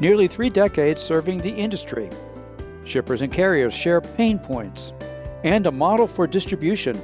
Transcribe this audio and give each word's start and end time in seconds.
nearly 0.00 0.26
three 0.26 0.50
decades 0.50 1.02
serving 1.02 1.38
the 1.38 1.50
industry. 1.50 2.10
Shippers 2.84 3.20
and 3.20 3.32
carriers 3.32 3.74
share 3.74 4.00
pain 4.00 4.38
points 4.38 4.92
and 5.44 5.66
a 5.66 5.70
model 5.70 6.06
for 6.06 6.26
distribution. 6.26 6.98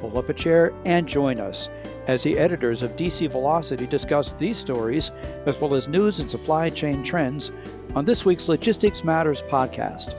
Pull 0.00 0.18
up 0.18 0.28
a 0.28 0.34
chair 0.34 0.72
and 0.84 1.06
join 1.06 1.38
us 1.38 1.68
as 2.06 2.22
the 2.22 2.38
editors 2.38 2.82
of 2.82 2.96
DC 2.96 3.30
Velocity 3.30 3.86
discuss 3.86 4.32
these 4.38 4.56
stories 4.56 5.10
as 5.46 5.60
well 5.60 5.74
as 5.74 5.88
news 5.88 6.18
and 6.18 6.30
supply 6.30 6.70
chain 6.70 7.04
trends 7.04 7.50
on 7.94 8.04
this 8.04 8.24
week's 8.24 8.48
Logistics 8.48 9.04
Matters 9.04 9.42
podcast. 9.42 10.14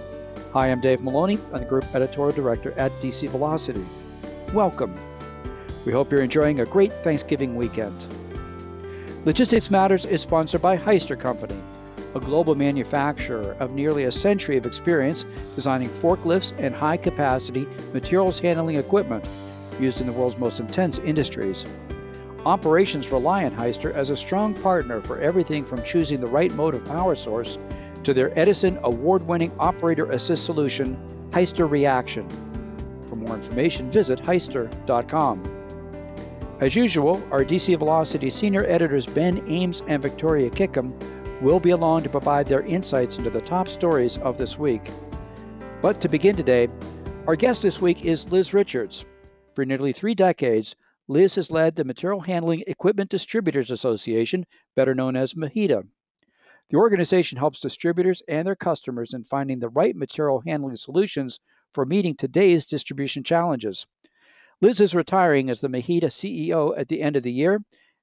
Hi, 0.54 0.68
I'm 0.68 0.82
Dave 0.82 1.02
Maloney. 1.02 1.40
I'm 1.54 1.62
the 1.62 1.66
Group 1.66 1.86
Editorial 1.96 2.36
Director 2.36 2.74
at 2.78 2.92
DC 3.02 3.28
Velocity. 3.30 3.86
Welcome. 4.54 4.96
We 5.86 5.92
hope 5.92 6.12
you're 6.12 6.22
enjoying 6.22 6.60
a 6.60 6.66
great 6.66 6.94
Thanksgiving 7.04 7.56
weekend. 7.56 8.06
Logistics 9.24 9.70
Matters 9.70 10.04
is 10.04 10.20
sponsored 10.20 10.64
by 10.64 10.76
Hyster 10.76 11.20
Company, 11.20 11.54
a 12.16 12.20
global 12.20 12.56
manufacturer 12.56 13.56
of 13.60 13.72
nearly 13.72 14.06
a 14.06 14.12
century 14.12 14.58
of 14.58 14.66
experience 14.66 15.26
designing 15.56 15.90
forklifts 16.02 16.58
and 16.58 16.74
high 16.74 16.98
capacity 16.98 17.68
materials 17.94 18.40
handling 18.40 18.78
equipment 18.78 19.24
used 19.80 20.02
in 20.02 20.08
the 20.08 20.12
world's 20.12 20.40
most 20.40 20.60
intense 20.60 20.98
industries. 20.98 21.66
Operations 22.48 23.12
rely 23.12 23.46
on 23.46 23.52
Hyster 23.52 23.94
as 23.94 24.10
a 24.10 24.18
strong 24.18 24.56
partner 24.56 25.02
for 25.02 25.22
everything 25.22 25.66
from 25.66 25.84
choosing 25.84 26.20
the 26.20 26.26
right 26.26 26.52
motive 26.54 26.84
power 26.86 27.16
source 27.16 27.60
to 28.04 28.16
their 28.16 28.38
Edison 28.38 28.80
award 28.82 29.28
winning 29.28 29.52
operator 29.60 30.12
assist 30.12 30.46
solution, 30.46 30.98
Hyster 31.30 31.70
Reaction. 31.70 32.28
For 33.08 33.16
more 33.16 33.36
information, 33.36 33.92
visit 33.92 34.20
Hyster.com. 34.24 35.61
As 36.62 36.76
usual, 36.76 37.20
our 37.32 37.44
DC 37.44 37.76
Velocity 37.80 38.30
senior 38.30 38.68
editors 38.68 39.08
Ben 39.08 39.44
Ames 39.50 39.82
and 39.88 40.00
Victoria 40.00 40.48
Kickham 40.48 40.94
will 41.42 41.60
be 41.60 41.72
along 41.72 42.04
to 42.04 42.10
provide 42.10 42.46
their 42.46 42.62
insights 42.62 43.18
into 43.18 43.32
the 43.32 43.42
top 43.42 43.68
stories 43.68 44.18
of 44.18 44.38
this 44.38 44.60
week. 44.60 44.92
But 45.82 46.00
to 46.02 46.08
begin 46.08 46.36
today, 46.36 46.68
our 47.26 47.36
guest 47.36 47.64
this 47.64 47.82
week 47.82 48.06
is 48.06 48.32
Liz 48.32 48.54
Richards. 48.54 49.06
For 49.56 49.66
nearly 49.66 49.92
three 49.92 50.14
decades, 50.14 50.76
Liz 51.08 51.34
has 51.34 51.50
led 51.50 51.76
the 51.76 51.84
Material 51.84 52.22
Handling 52.22 52.64
Equipment 52.68 53.10
Distributors 53.10 53.72
Association, 53.72 54.46
better 54.76 54.94
known 54.94 55.16
as 55.16 55.34
MHEDA. 55.34 55.88
The 56.70 56.78
organization 56.78 57.40
helps 57.40 57.60
distributors 57.60 58.22
and 58.28 58.46
their 58.46 58.56
customers 58.56 59.16
in 59.16 59.24
finding 59.24 59.58
the 59.58 59.70
right 59.70 59.96
material 59.96 60.44
handling 60.46 60.76
solutions 60.76 61.40
for 61.74 61.88
meeting 61.88 62.16
today's 62.16 62.68
distribution 62.68 63.24
challenges. 63.24 63.88
Liz 64.62 64.80
is 64.80 64.94
retiring 64.94 65.50
as 65.50 65.60
the 65.60 65.68
MHEDA 65.68 66.06
CEO 66.06 66.78
at 66.78 66.88
the 66.88 67.02
end 67.02 67.16
of 67.16 67.24
the 67.24 67.32
year, 67.32 67.60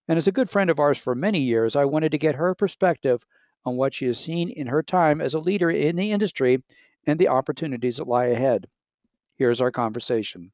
and 0.08 0.18
as 0.18 0.26
a 0.26 0.32
good 0.32 0.50
friend 0.50 0.70
of 0.70 0.80
ours 0.80 0.98
for 0.98 1.14
many 1.14 1.38
years, 1.38 1.76
I 1.76 1.84
wanted 1.84 2.10
to 2.10 2.18
get 2.18 2.34
her 2.34 2.52
perspective 2.56 3.24
on 3.64 3.76
what 3.76 3.94
she 3.94 4.06
has 4.06 4.18
seen 4.18 4.50
in 4.50 4.66
her 4.66 4.82
time 4.82 5.20
as 5.20 5.34
a 5.34 5.38
leader 5.38 5.70
in 5.70 5.94
the 5.94 6.10
industry 6.10 6.64
and 7.06 7.16
the 7.16 7.28
opportunities 7.28 7.98
that 7.98 8.08
lie 8.08 8.26
ahead. 8.26 8.66
Here's 9.36 9.60
our 9.60 9.70
conversation. 9.70 10.50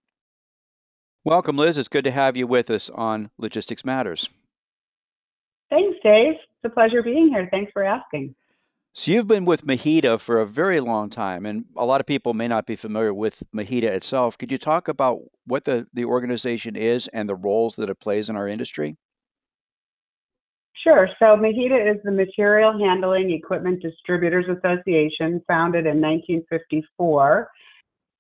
Welcome, 1.25 1.56
Liz. 1.56 1.78
It's 1.78 1.88
good 1.88 2.05
to 2.05 2.10
have 2.10 2.36
you 2.36 2.47
with 2.47 2.69
us 2.69 2.91
on 2.91 3.30
Logistics 3.38 3.82
Matters. 3.82 4.28
Thanks, 5.70 5.97
Dave. 6.02 6.34
It's 6.34 6.64
a 6.64 6.69
pleasure 6.69 7.02
being 7.02 7.30
here. 7.30 7.48
Thanks 7.50 7.72
for 7.72 7.82
asking. 7.82 8.34
So 8.97 9.11
you've 9.11 9.27
been 9.27 9.45
with 9.45 9.67
MHEDA 9.67 10.20
for 10.20 10.41
a 10.41 10.47
very 10.47 10.78
long 10.78 11.11
time, 11.11 11.47
and 11.47 11.64
a 11.77 11.84
lot 11.84 12.00
of 12.00 12.06
people 12.06 12.33
may 12.33 12.47
not 12.47 12.64
be 12.64 12.77
familiar 12.77 13.12
with 13.12 13.42
MHEDA 13.53 13.89
itself. 13.91 14.39
Could 14.39 14.53
you 14.53 14.59
talk 14.59 14.87
about 14.87 15.19
what 15.47 15.64
the, 15.64 15.84
the 15.95 16.05
organization 16.05 16.77
is 16.77 17.09
and 17.12 17.28
the 17.28 17.34
roles 17.34 17.75
that 17.75 17.91
it 17.91 17.98
plays 17.98 18.31
in 18.31 18.37
our 18.37 18.47
industry? 18.47 18.97
Sure. 20.75 21.09
So 21.19 21.25
MHEDA 21.25 21.92
is 21.92 22.03
the 22.05 22.12
Material 22.12 22.78
Handling 22.78 23.33
Equipment 23.33 23.83
Distributors 23.83 24.45
Association, 24.48 25.42
founded 25.48 25.87
in 25.87 26.00
1954. 26.00 27.50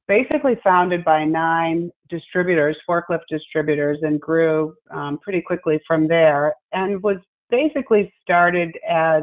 Basically 0.08 0.56
founded 0.64 1.04
by 1.04 1.24
nine 1.24 1.88
distributors, 2.08 2.76
forklift 2.88 3.26
distributors, 3.30 3.98
and 4.02 4.20
grew 4.20 4.74
um, 4.90 5.18
pretty 5.22 5.40
quickly 5.40 5.80
from 5.86 6.08
there, 6.08 6.52
and 6.72 7.00
was 7.00 7.18
basically 7.48 8.12
started 8.22 8.76
as 8.88 9.22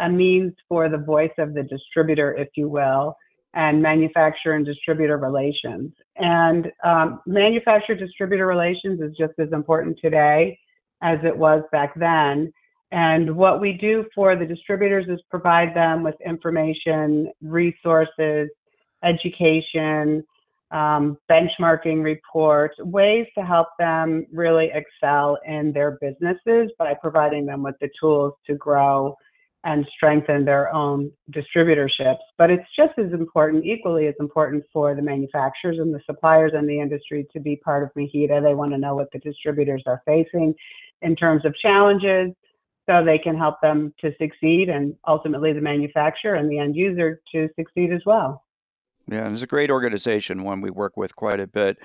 a 0.00 0.08
means 0.08 0.52
for 0.68 0.88
the 0.88 0.98
voice 0.98 1.32
of 1.38 1.54
the 1.54 1.62
distributor, 1.62 2.34
if 2.34 2.48
you 2.56 2.68
will, 2.68 3.16
and 3.54 3.80
manufacturer 3.80 4.54
and 4.54 4.66
distributor 4.66 5.16
relations. 5.16 5.92
And 6.16 6.70
um, 6.84 7.20
manufacturer 7.26 7.94
distributor 7.94 8.46
relations 8.46 9.00
is 9.00 9.16
just 9.16 9.34
as 9.38 9.52
important 9.52 9.98
today 10.00 10.58
as 11.02 11.18
it 11.22 11.36
was 11.36 11.62
back 11.70 11.94
then. 11.94 12.52
And 12.90 13.36
what 13.36 13.60
we 13.60 13.72
do 13.72 14.06
for 14.14 14.36
the 14.36 14.46
distributors 14.46 15.06
is 15.08 15.20
provide 15.30 15.74
them 15.74 16.02
with 16.02 16.14
information, 16.24 17.32
resources, 17.42 18.48
education, 19.02 20.24
um, 20.70 21.16
benchmarking 21.30 22.02
reports, 22.02 22.76
ways 22.80 23.26
to 23.36 23.44
help 23.44 23.68
them 23.78 24.26
really 24.32 24.72
excel 24.74 25.38
in 25.46 25.72
their 25.72 25.98
businesses 26.00 26.70
by 26.78 26.94
providing 26.94 27.46
them 27.46 27.62
with 27.62 27.76
the 27.80 27.88
tools 28.00 28.34
to 28.46 28.54
grow 28.54 29.14
and 29.64 29.86
strengthen 29.96 30.44
their 30.44 30.72
own 30.72 31.10
distributorships. 31.32 32.18
But 32.36 32.50
it's 32.50 32.68
just 32.76 32.92
as 32.98 33.12
important, 33.12 33.64
equally 33.64 34.06
as 34.06 34.14
important 34.20 34.62
for 34.72 34.94
the 34.94 35.02
manufacturers 35.02 35.78
and 35.78 35.92
the 35.92 36.00
suppliers 36.04 36.52
and 36.54 36.68
the 36.68 36.78
industry 36.78 37.26
to 37.32 37.40
be 37.40 37.56
part 37.56 37.82
of 37.82 37.90
MHEDA. 37.96 38.42
They 38.42 38.54
want 38.54 38.72
to 38.72 38.78
know 38.78 38.94
what 38.94 39.10
the 39.12 39.18
distributors 39.20 39.82
are 39.86 40.02
facing 40.04 40.54
in 41.00 41.16
terms 41.16 41.46
of 41.46 41.54
challenges 41.56 42.32
so 42.86 43.02
they 43.02 43.18
can 43.18 43.36
help 43.36 43.60
them 43.62 43.94
to 44.00 44.12
succeed 44.20 44.68
and 44.68 44.94
ultimately 45.08 45.54
the 45.54 45.60
manufacturer 45.62 46.34
and 46.34 46.50
the 46.50 46.58
end 46.58 46.76
user 46.76 47.22
to 47.32 47.48
succeed 47.56 47.90
as 47.90 48.02
well. 48.04 48.44
Yeah, 49.10 49.30
it's 49.30 49.42
a 49.42 49.46
great 49.46 49.70
organization, 49.70 50.44
one 50.44 50.60
we 50.60 50.70
work 50.70 50.96
with 50.96 51.16
quite 51.16 51.40
a 51.40 51.46
bit. 51.46 51.78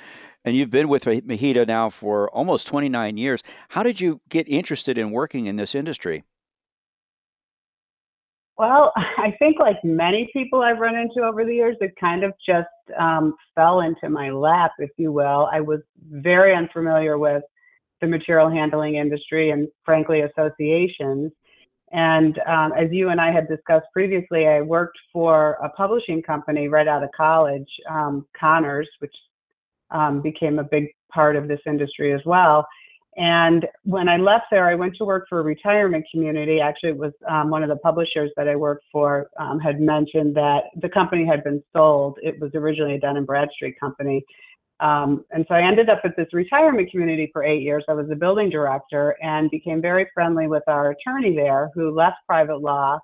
And 0.44 0.56
you've 0.56 0.70
been 0.70 0.90
with 0.90 1.06
MHEDA 1.06 1.68
now 1.68 1.90
for 1.90 2.30
almost 2.32 2.68
29 2.68 3.16
years. 3.16 3.42
How 3.70 3.84
did 3.84 4.02
you 4.02 4.20
get 4.30 4.50
interested 4.50 4.98
in 4.98 5.12
working 5.12 5.46
in 5.46 5.56
this 5.56 5.76
industry? 5.76 6.24
Well, 8.60 8.92
I 9.18 9.34
think 9.40 9.58
like 9.58 9.84
many 9.84 10.30
people 10.32 10.62
I've 10.62 10.80
run 10.80 10.96
into 10.96 11.24
over 11.24 11.44
the 11.46 11.56
years, 11.56 11.78
it 11.80 11.94
kind 12.00 12.24
of 12.24 12.34
just 12.46 12.68
um, 13.00 13.34
fell 13.56 13.80
into 13.80 14.10
my 14.10 14.30
lap, 14.30 14.74
if 14.78 14.92
you 14.98 15.12
will. 15.12 15.50
I 15.52 15.62
was 15.62 15.80
very 16.12 16.54
unfamiliar 16.54 17.18
with 17.18 17.42
the 18.02 18.08
material 18.08 18.50
handling 18.50 18.96
industry 18.96 19.50
and 19.50 19.68
frankly 19.84 20.22
associations. 20.22 21.32
And 21.92 22.40
um, 22.46 22.72
as 22.74 22.92
you 22.92 23.10
and 23.10 23.20
I 23.20 23.32
had 23.32 23.48
discussed 23.48 23.88
previously, 23.92 24.48
I 24.48 24.62
worked 24.62 24.98
for 25.12 25.54
a 25.64 25.70
publishing 25.70 26.22
company 26.22 26.68
right 26.68 26.88
out 26.88 27.04
of 27.04 27.10
college, 27.18 27.68
um, 27.90 28.28
Cahners, 28.40 28.88
which 29.00 29.16
um, 29.90 30.22
became 30.22 30.60
a 30.60 30.64
big 30.64 30.88
part 31.12 31.36
of 31.36 31.48
this 31.48 31.62
industry 31.66 32.14
as 32.14 32.22
well. 32.26 32.68
And 33.18 33.66
when 33.84 34.08
I 34.08 34.18
left 34.18 34.46
there, 34.52 34.68
I 34.68 34.76
went 34.76 34.96
to 34.98 35.06
work 35.06 35.26
for 35.28 35.40
a 35.40 35.44
retirement 35.44 36.06
community. 36.12 36.62
Actually, 36.62 36.92
it 36.92 36.98
was 36.98 37.12
um, 37.28 37.50
one 37.50 37.64
of 37.64 37.70
the 37.70 37.76
publishers 37.78 38.32
that 38.38 38.48
I 38.48 38.56
worked 38.56 38.86
for 38.92 39.30
um, 39.40 39.60
had 39.60 39.82
mentioned 39.82 40.36
that 40.36 40.66
the 40.82 40.90
company 40.90 41.26
had 41.26 41.44
been 41.44 41.62
sold. 41.76 42.18
It 42.22 42.40
was 42.40 42.52
originally 42.54 42.96
a 42.96 43.00
Dun 43.00 43.18
and 43.18 43.26
Bradstreet 43.26 43.80
company. 43.80 44.24
Um, 44.80 45.26
and 45.32 45.46
so 45.50 45.56
I 45.56 45.62
ended 45.62 45.90
up 45.90 46.02
at 46.06 46.16
this 46.16 46.28
retirement 46.32 46.90
community 46.90 47.30
for 47.34 47.44
eight 47.44 47.62
years. 47.62 47.84
I 47.90 47.94
was 47.94 48.08
the 48.08 48.16
building 48.16 48.50
director 48.50 49.18
and 49.22 49.52
became 49.52 49.82
very 49.82 50.08
friendly 50.14 50.48
with 50.48 50.64
our 50.68 50.92
attorney 50.92 51.36
there 51.36 51.70
who 51.74 51.92
left 51.92 52.18
private 52.26 52.62
law 52.62 53.00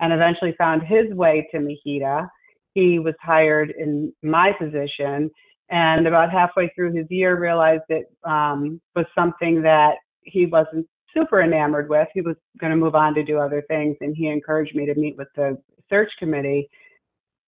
and 0.00 0.12
eventually 0.12 0.54
found 0.58 0.82
his 0.82 1.12
way 1.14 1.46
to 1.52 1.58
MHEDA. 1.58 2.28
He 2.74 2.98
was 2.98 3.14
hired 3.20 3.72
in 3.78 4.12
my 4.22 4.52
position 4.52 5.30
and 5.70 6.06
about 6.06 6.30
halfway 6.30 6.68
through 6.70 6.92
his 6.92 7.06
year 7.10 7.38
realized 7.38 7.84
it 7.88 8.06
um, 8.24 8.80
was 8.96 9.06
something 9.14 9.62
that 9.62 9.94
he 10.22 10.46
wasn't 10.46 10.86
super 11.14 11.42
enamored 11.42 11.88
with. 11.88 12.08
He 12.12 12.20
was 12.20 12.36
going 12.60 12.70
to 12.70 12.76
move 12.76 12.94
on 12.94 13.14
to 13.14 13.24
do 13.24 13.38
other 13.38 13.62
things, 13.68 13.96
and 14.00 14.16
he 14.16 14.28
encouraged 14.28 14.74
me 14.74 14.86
to 14.86 14.94
meet 14.94 15.16
with 15.16 15.28
the 15.36 15.56
search 15.88 16.10
committee, 16.18 16.68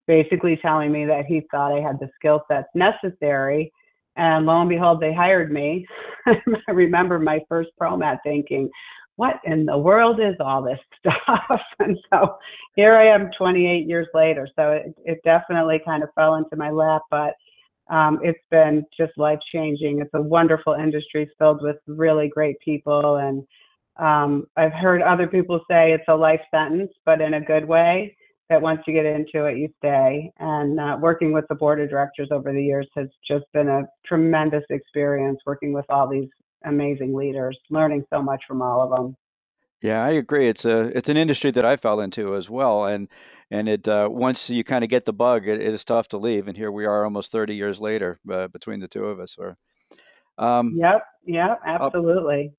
basically 0.07 0.57
telling 0.61 0.91
me 0.91 1.05
that 1.05 1.25
he 1.25 1.41
thought 1.51 1.77
I 1.77 1.81
had 1.81 1.99
the 1.99 2.09
skill 2.15 2.43
sets 2.49 2.67
necessary. 2.73 3.71
And 4.15 4.45
lo 4.45 4.61
and 4.61 4.69
behold, 4.69 5.01
they 5.01 5.13
hired 5.13 5.51
me. 5.51 5.85
I 6.25 6.71
remember 6.71 7.19
my 7.19 7.39
first 7.49 7.71
ProMat 7.81 8.19
thinking, 8.23 8.69
what 9.15 9.35
in 9.43 9.65
the 9.65 9.77
world 9.77 10.19
is 10.19 10.35
all 10.39 10.61
this 10.61 10.79
stuff? 10.99 11.61
and 11.79 11.97
so 12.11 12.37
here 12.75 12.95
I 12.95 13.07
am 13.07 13.31
28 13.37 13.87
years 13.87 14.07
later. 14.13 14.47
So 14.55 14.71
it, 14.71 14.95
it 15.03 15.19
definitely 15.23 15.81
kind 15.85 16.03
of 16.03 16.09
fell 16.15 16.35
into 16.35 16.55
my 16.55 16.69
lap, 16.69 17.01
but 17.11 17.33
um, 17.89 18.19
it's 18.23 18.39
been 18.49 18.85
just 18.97 19.11
life 19.17 19.39
changing. 19.51 19.99
It's 19.99 20.13
a 20.13 20.21
wonderful 20.21 20.73
industry 20.73 21.29
filled 21.37 21.61
with 21.61 21.77
really 21.87 22.29
great 22.29 22.59
people. 22.59 23.17
And 23.17 23.43
um, 23.97 24.45
I've 24.55 24.73
heard 24.73 25.01
other 25.01 25.27
people 25.27 25.59
say 25.69 25.91
it's 25.91 26.03
a 26.07 26.15
life 26.15 26.41
sentence, 26.53 26.91
but 27.05 27.21
in 27.21 27.35
a 27.35 27.41
good 27.41 27.65
way, 27.65 28.15
that 28.49 28.61
once 28.61 28.81
you 28.85 28.93
get 28.93 29.05
into 29.05 29.45
it, 29.45 29.57
you 29.57 29.69
stay. 29.77 30.31
And 30.39 30.79
uh, 30.79 30.97
working 30.99 31.33
with 31.33 31.45
the 31.49 31.55
board 31.55 31.81
of 31.81 31.89
directors 31.89 32.29
over 32.31 32.51
the 32.51 32.63
years 32.63 32.87
has 32.95 33.07
just 33.27 33.45
been 33.53 33.69
a 33.69 33.83
tremendous 34.05 34.63
experience 34.69 35.39
working 35.45 35.73
with 35.73 35.85
all 35.89 36.07
these 36.07 36.29
amazing 36.65 37.13
leaders, 37.13 37.57
learning 37.69 38.03
so 38.13 38.21
much 38.21 38.41
from 38.47 38.61
all 38.61 38.81
of 38.81 38.89
them. 38.91 39.15
Yeah, 39.83 40.03
I 40.03 40.11
agree. 40.11 40.49
It's 40.49 40.65
a 40.65 40.83
it's 40.97 41.09
an 41.09 41.17
industry 41.17 41.51
that 41.53 41.65
I 41.65 41.77
fell 41.77 42.01
into 42.01 42.35
as 42.37 42.49
well, 42.49 42.85
and 42.85 43.09
and 43.51 43.69
it 43.69 43.87
uh, 43.87 44.09
once 44.11 44.49
you 44.49 44.63
kind 44.65 44.83
of 44.83 44.89
get 44.91 45.05
the 45.05 45.13
bug, 45.13 45.47
it, 45.47 45.61
it 45.61 45.73
is 45.73 45.85
tough 45.85 46.09
to 46.09 46.19
leave. 46.19 46.47
And 46.49 46.57
here 46.57 46.71
we 46.71 46.85
are, 46.85 47.05
almost 47.05 47.31
30 47.31 47.55
years 47.55 47.81
later, 47.81 48.19
uh, 48.31 48.47
between 48.49 48.81
the 48.81 48.89
two 48.89 49.05
of 49.05 49.19
us. 49.21 49.37
Or, 49.39 49.57
um, 50.39 50.77
Yep, 50.77 51.03
yep, 51.25 51.61
uh, 51.79 51.89
absolutely. 51.89 52.53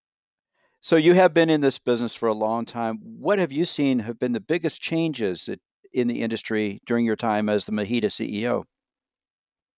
so 0.82 0.96
you 0.96 1.14
have 1.14 1.34
been 1.34 1.50
in 1.50 1.62
this 1.62 1.78
business 1.78 2.14
for 2.14 2.28
a 2.28 2.34
long 2.34 2.66
time. 2.66 2.98
What 3.02 3.38
have 3.40 3.52
you 3.52 3.64
seen 3.64 3.98
have 4.00 4.18
been 4.20 4.32
the 4.32 4.40
biggest 4.40 4.80
changes 4.82 5.46
that, 5.46 5.60
in 5.94 6.08
the 6.08 6.22
industry 6.22 6.80
during 6.86 7.06
your 7.06 7.16
time 7.16 7.48
as 7.48 7.64
the 7.64 7.72
MHEDA 7.72 8.06
CEO? 8.06 8.64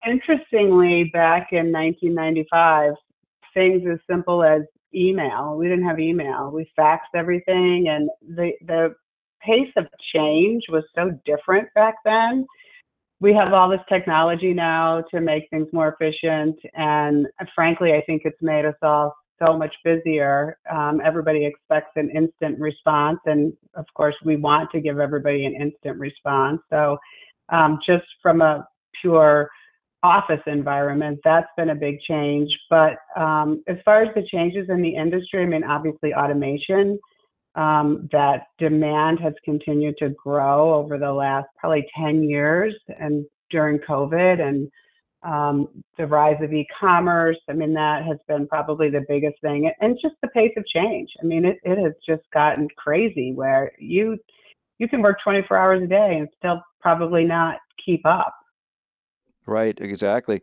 Interestingly, 0.07 1.11
back 1.13 1.49
in 1.53 1.73
1995, 1.73 2.95
things 3.55 3.83
as 3.91 3.99
simple 4.11 4.45
as 4.45 4.63
email. 4.95 5.57
We 5.57 5.69
didn't 5.69 5.87
have 5.87 6.01
email. 6.01 6.51
We 6.53 6.71
faxed 6.79 7.15
everything, 7.15 7.89
and 7.89 8.09
the 8.37 8.53
the 8.67 8.95
pace 9.41 9.73
of 9.77 9.87
change 10.15 10.65
was 10.69 10.85
so 10.95 11.19
different 11.25 11.69
back 11.75 11.95
then. 12.05 12.47
We 13.21 13.33
have 13.35 13.53
all 13.53 13.69
this 13.69 13.81
technology 13.89 14.53
now 14.53 15.03
to 15.11 15.21
make 15.21 15.49
things 15.51 15.69
more 15.73 15.97
efficient, 15.99 16.59
and 16.75 17.27
frankly, 17.55 17.93
I 17.95 18.03
think 18.03 18.23
it's 18.25 18.43
made 18.43 18.65
us 18.65 18.75
all 18.83 19.15
so 19.43 19.57
much 19.57 19.75
busier. 19.85 20.59
Um, 20.71 21.01
everybody 21.05 21.45
expects 21.45 21.93
an 21.97 22.11
instant 22.11 22.59
response, 22.59 23.21
and 23.27 23.53
of 23.75 23.87
course, 23.95 24.15
we 24.25 24.37
want 24.37 24.71
to 24.73 24.81
give 24.81 24.99
everybody 24.99 25.47
an 25.47 25.55
instant 25.55 25.99
response. 25.99 26.61
So, 26.71 26.99
um, 27.51 27.79
just 27.87 28.07
from 28.23 28.41
a 28.41 28.67
pure 29.01 29.51
office 30.07 30.43
environment, 30.47 31.19
that's 31.25 31.49
been 31.57 31.71
a 31.71 31.75
big 31.75 32.01
change. 32.01 32.51
But 32.71 32.97
um, 33.17 33.63
as 33.67 33.77
far 33.85 34.03
as 34.03 34.15
the 34.15 34.27
changes 34.31 34.69
in 34.69 34.81
the 34.81 34.95
industry, 34.95 35.43
I 35.43 35.47
mean, 35.47 35.65
obviously 35.65 36.15
automation, 36.15 36.99
um, 37.57 38.09
that 38.13 38.49
demand 38.59 39.19
has 39.21 39.33
continued 39.45 39.97
to 39.99 40.11
grow 40.11 40.75
over 40.75 40.99
the 40.99 41.13
last 41.13 41.49
probably 41.59 41.87
10 41.99 42.23
years 42.23 42.75
and 43.01 43.25
during 43.51 43.79
COVID 43.79 44.41
and 44.41 44.71
um, 45.23 45.69
the 45.99 46.07
rise 46.07 46.37
of 46.43 46.53
e-commerce. 46.53 47.39
I 47.49 47.55
mean, 47.55 47.73
that 47.75 48.05
has 48.05 48.19
been 48.29 48.47
probably 48.47 48.91
the 48.91 49.05
biggest 49.09 49.41
thing 49.41 49.71
and 49.81 49.99
just 50.01 50.15
the 50.23 50.29
pace 50.29 50.53
of 50.57 50.67
change. 50.67 51.09
I 51.21 51.27
mean, 51.27 51.45
it, 51.45 51.59
it 51.65 51.83
has 51.83 51.95
just 52.07 52.23
gotten 52.33 52.69
crazy 52.77 53.33
where 53.33 53.73
you, 53.79 54.19
you 54.79 54.87
can 54.89 55.01
work 55.03 55.19
24 55.25 55.57
hours 55.57 55.83
a 55.83 55.87
day 55.87 56.19
and 56.19 56.29
still 56.37 56.63
probably 56.81 57.25
not 57.25 57.57
keep 57.85 58.05
up. 58.05 58.35
Right, 59.47 59.79
exactly. 59.81 60.43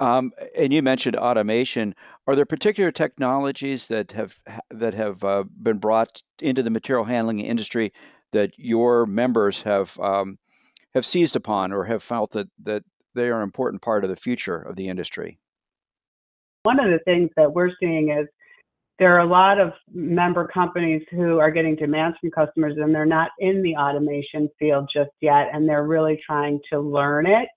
Um, 0.00 0.32
and 0.56 0.72
you 0.72 0.82
mentioned 0.82 1.16
automation. 1.16 1.94
Are 2.26 2.34
there 2.34 2.44
particular 2.44 2.90
technologies 2.90 3.86
that 3.88 4.12
have 4.12 4.38
that 4.70 4.94
have 4.94 5.22
uh, 5.22 5.44
been 5.62 5.78
brought 5.78 6.22
into 6.40 6.62
the 6.62 6.70
material 6.70 7.04
handling 7.04 7.40
industry 7.40 7.92
that 8.32 8.50
your 8.56 9.06
members 9.06 9.62
have 9.62 9.98
um, 10.00 10.38
have 10.94 11.06
seized 11.06 11.36
upon 11.36 11.72
or 11.72 11.84
have 11.84 12.02
felt 12.02 12.32
that 12.32 12.48
that 12.64 12.82
they 13.14 13.28
are 13.28 13.38
an 13.38 13.44
important 13.44 13.82
part 13.82 14.04
of 14.04 14.10
the 14.10 14.16
future 14.16 14.56
of 14.56 14.74
the 14.74 14.88
industry? 14.88 15.38
One 16.64 16.80
of 16.80 16.90
the 16.90 17.00
things 17.04 17.30
that 17.36 17.52
we're 17.52 17.70
seeing 17.78 18.10
is 18.10 18.26
there 18.98 19.14
are 19.14 19.20
a 19.20 19.26
lot 19.26 19.60
of 19.60 19.72
member 19.92 20.46
companies 20.46 21.02
who 21.10 21.38
are 21.38 21.50
getting 21.50 21.76
demands 21.76 22.16
from 22.20 22.30
customers 22.30 22.74
and 22.78 22.94
they're 22.94 23.04
not 23.04 23.30
in 23.38 23.62
the 23.62 23.76
automation 23.76 24.48
field 24.58 24.88
just 24.92 25.10
yet 25.20 25.48
and 25.52 25.68
they're 25.68 25.86
really 25.86 26.20
trying 26.24 26.60
to 26.70 26.80
learn 26.80 27.26
it 27.26 27.48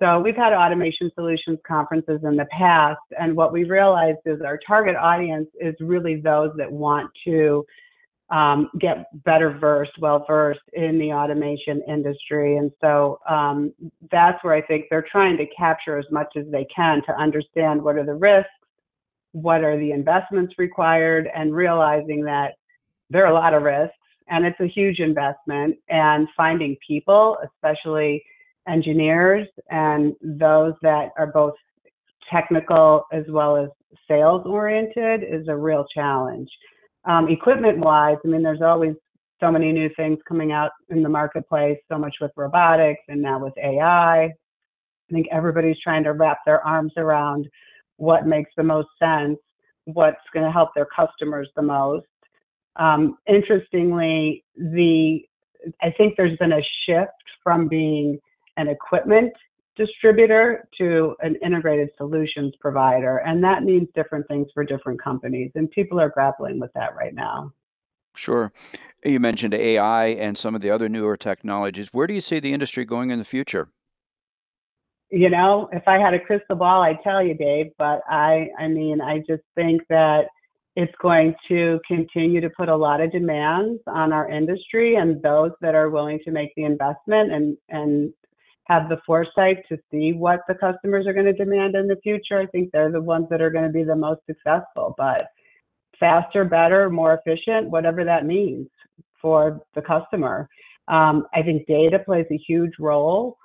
so 0.00 0.18
we've 0.18 0.36
had 0.36 0.52
automation 0.52 1.10
solutions 1.14 1.58
conferences 1.66 2.20
in 2.24 2.36
the 2.36 2.46
past, 2.46 3.00
and 3.18 3.36
what 3.36 3.52
we 3.52 3.64
realized 3.64 4.18
is 4.24 4.40
our 4.40 4.58
target 4.66 4.96
audience 4.96 5.48
is 5.60 5.74
really 5.80 6.16
those 6.16 6.50
that 6.56 6.70
want 6.70 7.10
to 7.24 7.66
um, 8.30 8.70
get 8.78 9.06
better 9.24 9.50
versed, 9.50 9.92
well 9.98 10.24
versed 10.26 10.60
in 10.72 10.98
the 10.98 11.12
automation 11.12 11.82
industry. 11.86 12.56
And 12.56 12.70
so 12.80 13.18
um, 13.28 13.72
that's 14.10 14.42
where 14.42 14.54
I 14.54 14.62
think 14.62 14.86
they're 14.88 15.06
trying 15.10 15.36
to 15.36 15.46
capture 15.46 15.98
as 15.98 16.06
much 16.10 16.28
as 16.36 16.44
they 16.50 16.66
can 16.74 17.02
to 17.06 17.14
understand 17.16 17.82
what 17.82 17.96
are 17.96 18.06
the 18.06 18.14
risks, 18.14 18.50
what 19.32 19.64
are 19.64 19.78
the 19.78 19.90
investments 19.90 20.54
required, 20.58 21.28
and 21.34 21.54
realizing 21.54 22.24
that 22.24 22.54
there 23.10 23.24
are 23.24 23.32
a 23.32 23.34
lot 23.34 23.52
of 23.52 23.64
risks 23.64 23.94
and 24.28 24.46
it's 24.46 24.60
a 24.60 24.66
huge 24.66 25.00
investment. 25.00 25.76
And 25.88 26.28
finding 26.36 26.76
people, 26.86 27.36
especially 27.44 28.22
engineers 28.70 29.48
and 29.70 30.14
those 30.22 30.74
that 30.82 31.10
are 31.18 31.26
both 31.26 31.54
technical 32.30 33.04
as 33.12 33.24
well 33.28 33.56
as 33.56 33.68
sales 34.08 34.42
oriented 34.46 35.22
is 35.22 35.48
a 35.48 35.56
real 35.56 35.84
challenge. 35.92 36.48
Um, 37.04 37.28
equipment 37.28 37.78
wise, 37.78 38.18
I 38.24 38.28
mean, 38.28 38.42
there's 38.42 38.62
always 38.62 38.94
so 39.40 39.50
many 39.50 39.72
new 39.72 39.88
things 39.96 40.18
coming 40.28 40.52
out 40.52 40.70
in 40.90 41.02
the 41.02 41.08
marketplace, 41.08 41.78
so 41.90 41.98
much 41.98 42.14
with 42.20 42.30
robotics 42.36 43.00
and 43.08 43.22
now 43.22 43.42
with 43.42 43.54
AI. 43.58 44.24
I 44.24 44.32
think 45.12 45.26
everybody's 45.32 45.80
trying 45.82 46.04
to 46.04 46.12
wrap 46.12 46.38
their 46.44 46.64
arms 46.64 46.92
around 46.96 47.48
what 47.96 48.26
makes 48.26 48.50
the 48.56 48.62
most 48.62 48.88
sense, 48.98 49.38
what's 49.84 50.18
going 50.32 50.44
to 50.44 50.52
help 50.52 50.70
their 50.74 50.86
customers 50.94 51.48
the 51.56 51.62
most. 51.62 52.06
Um, 52.76 53.16
interestingly, 53.26 54.44
the 54.56 55.20
I 55.82 55.90
think 55.90 56.14
there's 56.16 56.38
been 56.38 56.52
a 56.52 56.62
shift 56.86 57.10
from 57.42 57.68
being 57.68 58.18
an 58.56 58.68
equipment 58.68 59.32
distributor 59.76 60.68
to 60.78 61.16
an 61.20 61.36
integrated 61.44 61.88
solutions 61.96 62.54
provider. 62.60 63.18
And 63.18 63.42
that 63.44 63.62
means 63.62 63.88
different 63.94 64.26
things 64.28 64.48
for 64.52 64.64
different 64.64 65.02
companies. 65.02 65.50
And 65.54 65.70
people 65.70 66.00
are 66.00 66.10
grappling 66.10 66.60
with 66.60 66.72
that 66.74 66.94
right 66.94 67.14
now. 67.14 67.52
Sure. 68.14 68.52
You 69.04 69.20
mentioned 69.20 69.54
AI 69.54 70.06
and 70.08 70.36
some 70.36 70.54
of 70.54 70.60
the 70.60 70.70
other 70.70 70.88
newer 70.88 71.16
technologies. 71.16 71.88
Where 71.92 72.06
do 72.06 72.14
you 72.14 72.20
see 72.20 72.40
the 72.40 72.52
industry 72.52 72.84
going 72.84 73.10
in 73.10 73.18
the 73.18 73.24
future? 73.24 73.68
You 75.10 75.30
know, 75.30 75.68
if 75.72 75.82
I 75.88 75.98
had 75.98 76.14
a 76.14 76.20
crystal 76.20 76.56
ball, 76.56 76.82
I'd 76.82 77.02
tell 77.02 77.24
you, 77.24 77.34
Dave, 77.34 77.72
but 77.78 78.02
I 78.08 78.48
I 78.58 78.68
mean, 78.68 79.00
I 79.00 79.18
just 79.18 79.42
think 79.56 79.82
that 79.88 80.26
it's 80.76 80.94
going 81.02 81.34
to 81.48 81.80
continue 81.86 82.40
to 82.40 82.50
put 82.50 82.68
a 82.68 82.76
lot 82.76 83.00
of 83.00 83.10
demands 83.10 83.80
on 83.88 84.12
our 84.12 84.30
industry 84.30 84.96
and 84.96 85.20
those 85.20 85.50
that 85.60 85.74
are 85.74 85.90
willing 85.90 86.20
to 86.24 86.30
make 86.30 86.54
the 86.54 86.64
investment 86.64 87.32
and 87.32 87.56
and 87.68 88.12
have 88.70 88.88
the 88.88 89.00
foresight 89.04 89.64
to 89.68 89.76
see 89.90 90.12
what 90.12 90.42
the 90.46 90.54
customers 90.54 91.04
are 91.04 91.12
going 91.12 91.26
to 91.26 91.32
demand 91.32 91.74
in 91.74 91.88
the 91.88 91.96
future, 92.04 92.38
I 92.38 92.46
think 92.46 92.70
they're 92.70 92.92
the 92.92 93.00
ones 93.00 93.26
that 93.28 93.42
are 93.42 93.50
going 93.50 93.64
to 93.64 93.72
be 93.72 93.82
the 93.82 93.96
most 93.96 94.20
successful. 94.26 94.94
But 94.96 95.26
faster, 95.98 96.44
better, 96.44 96.88
more 96.88 97.14
efficient, 97.14 97.68
whatever 97.68 98.04
that 98.04 98.26
means 98.26 98.68
for 99.20 99.60
the 99.74 99.82
customer. 99.82 100.48
Um, 100.86 101.26
I 101.34 101.42
think 101.42 101.66
data 101.66 101.98
plays 101.98 102.26
a 102.30 102.36
huge 102.36 102.74
role. 102.78 103.36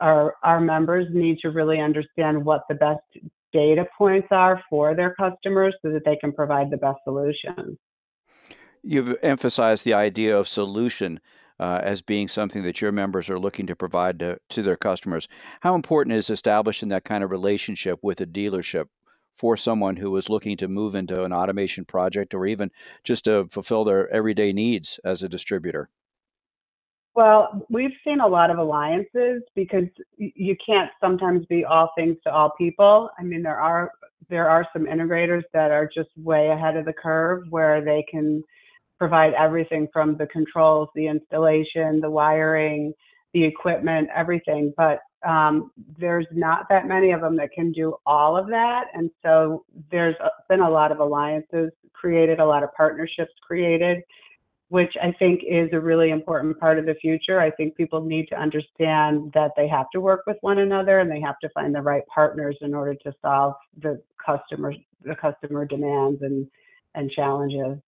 Our, 0.00 0.34
our 0.42 0.60
members 0.60 1.06
need 1.12 1.38
to 1.42 1.50
really 1.50 1.80
understand 1.80 2.44
what 2.44 2.62
the 2.68 2.74
best 2.74 3.04
data 3.52 3.86
points 3.96 4.28
are 4.32 4.60
for 4.68 4.96
their 4.96 5.14
customers 5.14 5.74
so 5.80 5.92
that 5.92 6.04
they 6.04 6.16
can 6.16 6.32
provide 6.32 6.70
the 6.70 6.76
best 6.76 6.98
solutions. 7.04 7.78
You've 8.82 9.16
emphasized 9.22 9.84
the 9.84 9.94
idea 9.94 10.36
of 10.36 10.48
solution 10.48 11.20
uh, 11.60 11.80
as 11.82 12.02
being 12.02 12.28
something 12.28 12.62
that 12.62 12.80
your 12.80 12.92
members 12.92 13.30
are 13.30 13.38
looking 13.38 13.66
to 13.66 13.76
provide 13.76 14.18
to, 14.18 14.38
to 14.50 14.62
their 14.62 14.76
customers. 14.76 15.28
How 15.60 15.74
important 15.74 16.16
is 16.16 16.30
establishing 16.30 16.90
that 16.90 17.04
kind 17.04 17.24
of 17.24 17.30
relationship 17.30 17.98
with 18.02 18.20
a 18.20 18.26
dealership 18.26 18.86
for 19.38 19.56
someone 19.56 19.96
who 19.96 20.16
is 20.16 20.30
looking 20.30 20.56
to 20.58 20.68
move 20.68 20.94
into 20.94 21.24
an 21.24 21.32
automation 21.32 21.84
project 21.84 22.34
or 22.34 22.46
even 22.46 22.70
just 23.04 23.24
to 23.24 23.46
fulfill 23.50 23.84
their 23.84 24.08
everyday 24.12 24.52
needs 24.52 24.98
as 25.04 25.22
a 25.22 25.28
distributor? 25.28 25.88
Well, 27.14 27.66
we've 27.70 27.94
seen 28.04 28.20
a 28.20 28.26
lot 28.26 28.50
of 28.50 28.58
alliances 28.58 29.42
because 29.54 29.86
you 30.18 30.54
can't 30.64 30.90
sometimes 31.00 31.46
be 31.46 31.64
all 31.64 31.90
things 31.96 32.18
to 32.24 32.30
all 32.30 32.52
people. 32.58 33.10
I 33.18 33.22
mean, 33.22 33.42
there 33.42 33.58
are 33.58 33.90
there 34.28 34.50
are 34.50 34.66
some 34.72 34.84
integrators 34.86 35.44
that 35.52 35.70
are 35.70 35.88
just 35.92 36.10
way 36.16 36.48
ahead 36.48 36.76
of 36.76 36.84
the 36.84 36.92
curve 36.92 37.44
where 37.48 37.82
they 37.82 38.04
can 38.10 38.42
provide 38.98 39.34
everything 39.34 39.88
from 39.92 40.16
the 40.16 40.26
controls, 40.26 40.88
the 40.94 41.06
installation, 41.06 42.00
the 42.00 42.10
wiring, 42.10 42.92
the 43.34 43.44
equipment, 43.44 44.08
everything. 44.14 44.72
But 44.76 45.00
um, 45.26 45.70
there's 45.98 46.26
not 46.32 46.68
that 46.68 46.86
many 46.86 47.12
of 47.12 47.20
them 47.20 47.36
that 47.36 47.52
can 47.52 47.72
do 47.72 47.96
all 48.06 48.36
of 48.36 48.46
that. 48.48 48.86
And 48.94 49.10
so 49.22 49.64
there's 49.90 50.14
been 50.48 50.60
a 50.60 50.70
lot 50.70 50.92
of 50.92 51.00
alliances 51.00 51.72
created, 51.92 52.40
a 52.40 52.46
lot 52.46 52.62
of 52.62 52.72
partnerships 52.74 53.32
created, 53.46 54.02
which 54.68 54.94
I 55.02 55.12
think 55.18 55.42
is 55.46 55.68
a 55.72 55.80
really 55.80 56.10
important 56.10 56.58
part 56.58 56.78
of 56.78 56.86
the 56.86 56.94
future. 56.94 57.40
I 57.40 57.50
think 57.50 57.76
people 57.76 58.00
need 58.02 58.26
to 58.28 58.36
understand 58.36 59.32
that 59.34 59.52
they 59.56 59.68
have 59.68 59.86
to 59.92 60.00
work 60.00 60.22
with 60.26 60.36
one 60.40 60.58
another 60.58 61.00
and 61.00 61.10
they 61.10 61.20
have 61.20 61.38
to 61.40 61.48
find 61.50 61.74
the 61.74 61.82
right 61.82 62.02
partners 62.12 62.56
in 62.60 62.74
order 62.74 62.94
to 62.94 63.12
solve 63.22 63.54
the 63.82 64.00
customer 64.24 64.74
the 65.02 65.14
customer 65.14 65.64
demands 65.64 66.22
and 66.22 66.48
and 66.94 67.10
challenges. 67.10 67.78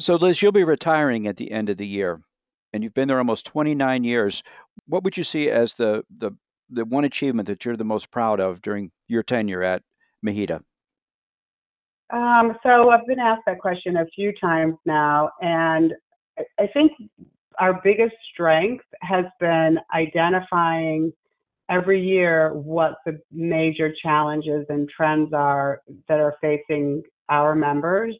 So, 0.00 0.16
Liz, 0.16 0.40
you'll 0.40 0.52
be 0.52 0.64
retiring 0.64 1.26
at 1.26 1.36
the 1.36 1.50
end 1.50 1.68
of 1.68 1.76
the 1.76 1.86
year, 1.86 2.20
and 2.72 2.82
you've 2.82 2.94
been 2.94 3.08
there 3.08 3.18
almost 3.18 3.46
29 3.46 4.04
years. 4.04 4.42
What 4.86 5.04
would 5.04 5.16
you 5.16 5.24
see 5.24 5.50
as 5.50 5.74
the 5.74 6.04
the 6.18 6.32
the 6.70 6.84
one 6.86 7.04
achievement 7.04 7.48
that 7.48 7.64
you're 7.64 7.76
the 7.76 7.84
most 7.84 8.10
proud 8.10 8.40
of 8.40 8.62
during 8.62 8.90
your 9.06 9.22
tenure 9.22 9.62
at 9.62 9.82
MHEDA? 10.24 10.62
Um, 12.10 12.56
so 12.62 12.90
I've 12.90 13.06
been 13.06 13.18
asked 13.18 13.42
that 13.46 13.58
question 13.58 13.96
a 13.96 14.06
few 14.14 14.32
times 14.40 14.76
now, 14.86 15.30
and 15.40 15.92
I 16.58 16.66
think 16.72 16.92
our 17.58 17.80
biggest 17.84 18.14
strength 18.32 18.84
has 19.00 19.24
been 19.40 19.78
identifying 19.94 21.12
every 21.70 22.02
year 22.02 22.52
what 22.54 22.96
the 23.06 23.18
major 23.30 23.92
challenges 24.02 24.66
and 24.68 24.88
trends 24.88 25.32
are 25.32 25.80
that 26.08 26.20
are 26.20 26.34
facing 26.40 27.02
our 27.28 27.54
members. 27.54 28.14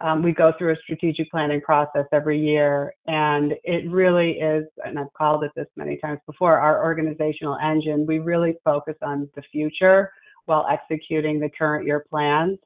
Um, 0.00 0.22
we 0.22 0.32
go 0.32 0.52
through 0.58 0.72
a 0.72 0.76
strategic 0.82 1.30
planning 1.30 1.60
process 1.60 2.06
every 2.12 2.40
year, 2.40 2.94
and 3.06 3.54
it 3.62 3.88
really 3.90 4.32
is, 4.32 4.64
and 4.84 4.98
I've 4.98 5.12
called 5.12 5.44
it 5.44 5.52
this 5.54 5.66
many 5.76 5.98
times 5.98 6.20
before, 6.26 6.58
our 6.58 6.82
organizational 6.82 7.58
engine. 7.62 8.06
We 8.06 8.18
really 8.18 8.54
focus 8.64 8.96
on 9.02 9.28
the 9.36 9.42
future 9.52 10.10
while 10.46 10.66
executing 10.70 11.38
the 11.38 11.50
current 11.50 11.86
year 11.86 12.04
plans. 12.08 12.58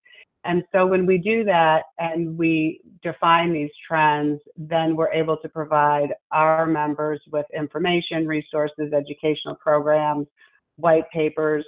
And 0.45 0.63
so 0.73 0.87
when 0.87 1.07
we 1.07 1.19
do 1.19 1.43
that 1.45 1.83
and 1.99 2.39
we 2.39 2.81
define 3.03 3.53
these 3.53 3.71
trends, 3.87 4.41
then 4.57 4.95
we're 4.95 5.13
able 5.13 5.37
to 5.39 5.49
provide 5.49 6.15
our 6.31 6.67
members 6.67 7.21
with 7.33 7.47
information, 7.55 8.29
resources, 8.29 8.93
educational 8.93 9.57
programs, 9.57 10.29
white 10.77 11.11
papers, 11.11 11.67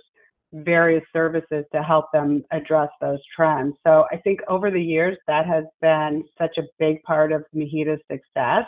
various 0.52 1.05
services 1.12 1.64
to 1.73 1.83
help 1.83 2.07
them 2.12 2.45
address 2.52 2.88
those 3.00 3.19
trends. 3.35 3.75
So 3.87 4.07
I 4.11 4.17
think 4.17 4.40
over 4.49 4.71
the 4.71 4.83
years, 4.83 5.17
that 5.26 5.47
has 5.47 5.64
been 5.81 6.25
such 6.38 6.57
a 6.59 6.62
big 6.78 7.02
part 7.02 7.33
of 7.33 7.45
MHEDA's 7.55 8.00
success. 8.11 8.64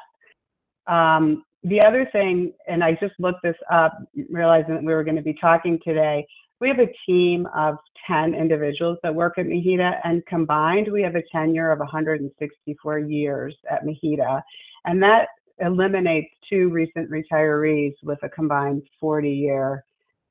Um, 0.86 1.44
the 1.62 1.82
other 1.82 2.08
thing, 2.12 2.52
and 2.68 2.82
I 2.82 2.92
just 2.92 3.14
looked 3.18 3.42
this 3.42 3.56
up, 3.70 3.98
realizing 4.30 4.74
that 4.74 4.84
we 4.84 4.94
were 4.94 5.04
going 5.04 5.16
to 5.16 5.22
be 5.22 5.36
talking 5.40 5.78
today, 5.84 6.26
we 6.60 6.68
have 6.68 6.78
a 6.78 6.92
team 7.06 7.46
of 7.56 7.76
10 8.06 8.34
individuals 8.34 8.98
that 9.02 9.14
work 9.14 9.38
at 9.38 9.46
MHEDA, 9.46 10.00
and 10.04 10.24
combined, 10.26 10.88
we 10.92 11.02
have 11.02 11.16
a 11.16 11.22
tenure 11.32 11.70
of 11.70 11.78
164 11.78 12.98
years 12.98 13.54
at 13.70 13.84
MHEDA. 13.84 14.42
And 14.84 15.02
that 15.02 15.28
eliminates 15.58 16.30
two 16.48 16.70
recent 16.70 17.10
retirees 17.10 17.94
with 18.02 18.18
a 18.22 18.28
combined 18.28 18.82
40 18.98 19.30
year 19.30 19.84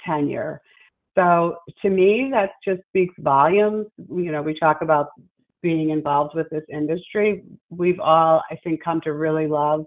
tenure. 0.05 0.61
So 1.15 1.57
to 1.81 1.89
me, 1.89 2.29
that 2.31 2.51
just 2.63 2.81
speaks 2.87 3.15
volumes. 3.19 3.87
You 3.97 4.31
know, 4.31 4.41
we 4.41 4.57
talk 4.57 4.81
about 4.81 5.09
being 5.61 5.89
involved 5.89 6.35
with 6.35 6.49
this 6.49 6.63
industry. 6.69 7.43
We've 7.69 7.99
all, 7.99 8.41
I 8.49 8.55
think, 8.63 8.83
come 8.83 9.01
to 9.01 9.13
really 9.13 9.47
love 9.47 9.85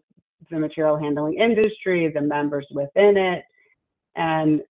the 0.50 0.58
material 0.58 0.98
handling 0.98 1.38
industry, 1.38 2.10
the 2.12 2.20
members 2.20 2.66
within 2.70 3.16
it, 3.16 3.44
and 4.16 4.60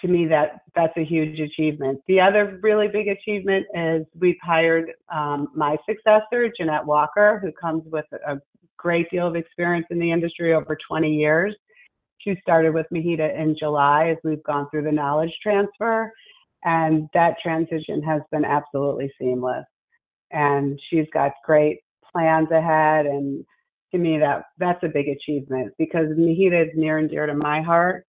to 0.00 0.08
me 0.08 0.26
that 0.26 0.62
that's 0.74 0.96
a 0.96 1.04
huge 1.04 1.38
achievement. 1.38 2.00
The 2.08 2.20
other 2.20 2.58
really 2.62 2.88
big 2.88 3.08
achievement 3.08 3.66
is 3.74 4.06
we've 4.18 4.38
hired 4.42 4.92
um, 5.12 5.48
my 5.54 5.76
successor, 5.88 6.50
Jeanette 6.56 6.84
Walker, 6.84 7.38
who 7.42 7.52
comes 7.52 7.84
with 7.86 8.06
a 8.26 8.38
great 8.76 9.10
deal 9.10 9.26
of 9.26 9.36
experience 9.36 9.86
in 9.90 9.98
the 9.98 10.10
industry 10.10 10.54
over 10.54 10.76
20 10.88 11.14
years. 11.14 11.54
She 12.20 12.36
started 12.42 12.74
with 12.74 12.86
MHEDA 12.92 13.38
in 13.38 13.56
July 13.58 14.08
as 14.10 14.18
we've 14.24 14.42
gone 14.44 14.68
through 14.70 14.84
the 14.84 14.92
knowledge 14.92 15.32
transfer, 15.42 16.12
and 16.64 17.08
that 17.14 17.36
transition 17.42 18.02
has 18.02 18.22
been 18.30 18.44
absolutely 18.44 19.12
seamless. 19.18 19.66
And 20.30 20.80
she's 20.90 21.06
got 21.12 21.32
great 21.44 21.80
plans 22.12 22.50
ahead, 22.50 23.06
and 23.06 23.44
to 23.92 23.98
me 23.98 24.18
that 24.18 24.44
that's 24.58 24.82
a 24.84 24.88
big 24.88 25.08
achievement 25.08 25.72
because 25.78 26.08
MHEDA 26.08 26.68
is 26.68 26.72
near 26.76 26.98
and 26.98 27.10
dear 27.10 27.26
to 27.26 27.34
my 27.34 27.62
heart 27.62 28.06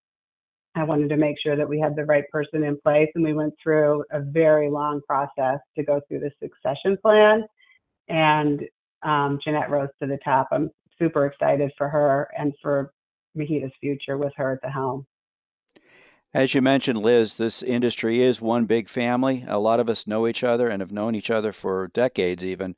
I 0.75 0.83
wanted 0.83 1.09
to 1.09 1.17
make 1.17 1.37
sure 1.41 1.55
that 1.57 1.67
we 1.67 1.79
had 1.79 1.95
the 1.95 2.05
right 2.05 2.23
person 2.31 2.63
in 2.63 2.79
place, 2.79 3.09
and 3.15 3.23
we 3.23 3.33
went 3.33 3.53
through 3.61 4.05
a 4.11 4.21
very 4.21 4.69
long 4.69 5.01
process 5.05 5.59
to 5.75 5.83
go 5.83 5.99
through 6.07 6.19
the 6.21 6.31
succession 6.41 6.97
plan. 7.01 7.43
And 8.07 8.61
um, 9.03 9.39
Jeanette 9.43 9.69
rose 9.69 9.89
to 10.01 10.07
the 10.07 10.19
top. 10.23 10.47
I'm 10.51 10.69
super 10.97 11.25
excited 11.25 11.71
for 11.77 11.89
her 11.89 12.29
and 12.37 12.53
for 12.61 12.93
MHEDA's 13.37 13.73
future 13.79 14.17
with 14.17 14.33
her 14.37 14.53
at 14.53 14.61
the 14.61 14.69
helm. 14.69 15.05
As 16.33 16.53
you 16.53 16.61
mentioned, 16.61 16.99
Liz, 16.99 17.35
this 17.35 17.61
industry 17.61 18.23
is 18.23 18.39
one 18.39 18.65
big 18.65 18.87
family. 18.87 19.43
A 19.47 19.59
lot 19.59 19.81
of 19.81 19.89
us 19.89 20.07
know 20.07 20.27
each 20.27 20.43
other 20.43 20.69
and 20.69 20.81
have 20.81 20.91
known 20.91 21.13
each 21.13 21.29
other 21.29 21.51
for 21.51 21.89
decades, 21.93 22.45
even. 22.45 22.75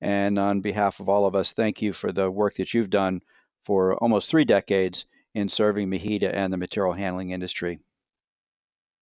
And 0.00 0.38
on 0.38 0.60
behalf 0.60 0.98
of 0.98 1.08
all 1.08 1.24
of 1.24 1.36
us, 1.36 1.52
thank 1.52 1.80
you 1.80 1.92
for 1.92 2.10
the 2.10 2.30
work 2.30 2.54
that 2.54 2.74
you've 2.74 2.90
done 2.90 3.22
for 3.64 3.94
almost 3.96 4.28
three 4.28 4.44
decades 4.44 5.06
in 5.34 5.48
serving 5.48 5.88
MHEDA 5.88 6.34
and 6.34 6.52
the 6.52 6.56
material 6.56 6.94
handling 6.94 7.30
industry. 7.30 7.78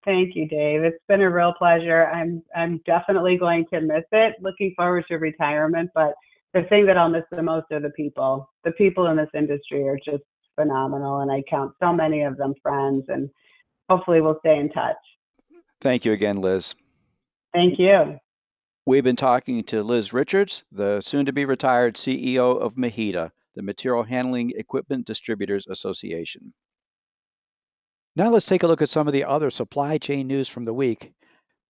Thank 0.05 0.37
you, 0.37 0.47
Dave. 0.47 0.83
It's 0.83 1.03
been 1.09 1.23
a 1.23 1.31
real 1.31 1.55
pleasure. 1.55 2.07
I'm 2.07 2.43
I'm 2.55 2.83
definitely 2.85 3.39
going 3.39 3.65
to 3.73 3.81
miss 3.81 4.05
it. 4.13 4.35
Looking 4.41 4.75
forward 4.77 5.07
to 5.09 5.17
retirement, 5.17 5.91
but 5.95 6.15
the 6.53 6.65
thing 6.65 6.85
that 6.87 6.99
I'll 6.99 7.09
miss 7.09 7.25
the 7.31 7.43
most 7.43 7.73
are 7.73 7.81
the 7.81 7.91
people. 7.91 8.51
The 8.65 8.73
people 8.73 9.07
in 9.07 9.17
this 9.17 9.31
industry 9.35 9.83
are 9.89 9.99
just 10.05 10.25
phenomenal, 10.57 11.21
and 11.21 11.31
I 11.31 11.43
count 11.49 11.73
so 11.83 11.93
many 11.93 12.23
of 12.23 12.37
them 12.37 12.55
friends, 12.63 13.05
and 13.09 13.29
hopefully 13.89 14.21
we'll 14.21 14.39
stay 14.41 14.59
in 14.59 14.71
touch. 14.71 14.97
Thank 15.81 16.05
you 16.05 16.13
again, 16.13 16.41
Liz. 16.41 16.75
Thank 17.53 17.79
you. 17.79 18.19
We've 18.87 19.05
been 19.05 19.17
talking 19.17 19.65
to 19.65 19.83
Liz 19.83 20.13
Richards, 20.13 20.65
the 20.73 21.01
soon 21.01 21.27
to 21.27 21.33
be 21.33 21.45
retired 21.45 21.97
CEO 21.97 22.61
of 22.61 22.75
MHEDA 22.75 23.31
the 23.55 23.63
Material 23.63 24.03
Handling 24.03 24.53
Equipment 24.57 25.07
Distributors 25.07 25.67
Association. 25.69 26.53
Now 28.17 28.31
let's 28.31 28.47
take 28.47 28.63
a 28.63 28.67
look 28.67 28.83
at 28.83 28.91
some 28.91 29.07
of 29.07 29.13
the 29.13 29.25
other 29.25 29.51
supply 29.51 29.99
chain 29.99 30.27
news 30.27 30.49
from 30.49 30.65
the 30.65 30.75
week. 30.75 31.13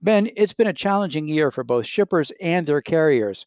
Ben, 0.03 0.29
it's 0.37 0.53
been 0.53 0.67
a 0.67 0.73
challenging 0.75 1.27
year 1.29 1.51
for 1.51 1.65
both 1.65 1.87
shippers 1.87 2.33
and 2.41 2.67
their 2.67 2.83
carriers. 2.83 3.47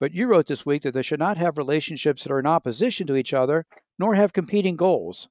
But 0.00 0.14
you 0.14 0.26
wrote 0.26 0.46
this 0.46 0.64
week 0.64 0.82
that 0.82 0.94
they 0.94 1.02
should 1.02 1.18
not 1.18 1.36
have 1.36 1.58
relationships 1.58 2.22
that 2.22 2.32
are 2.32 2.40
in 2.40 2.46
opposition 2.46 3.06
to 3.06 3.16
each 3.16 3.34
other, 3.34 3.66
nor 3.98 4.14
have 4.14 4.32
competing 4.32 4.74
goals. 4.74 5.28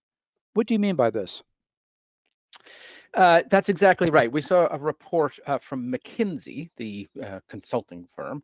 What 0.53 0.67
do 0.67 0.75
you 0.75 0.79
mean 0.79 0.95
by 0.95 1.09
this? 1.09 1.41
Uh, 3.15 3.41
that's 3.49 3.69
exactly 3.69 4.11
right. 4.11 4.31
We 4.31 4.41
saw 4.43 4.67
a 4.71 4.77
report 4.77 5.33
uh, 5.47 5.57
from 5.57 5.91
McKinsey, 5.91 6.69
the 6.77 7.07
uh, 7.25 7.39
consulting 7.49 8.07
firm, 8.15 8.43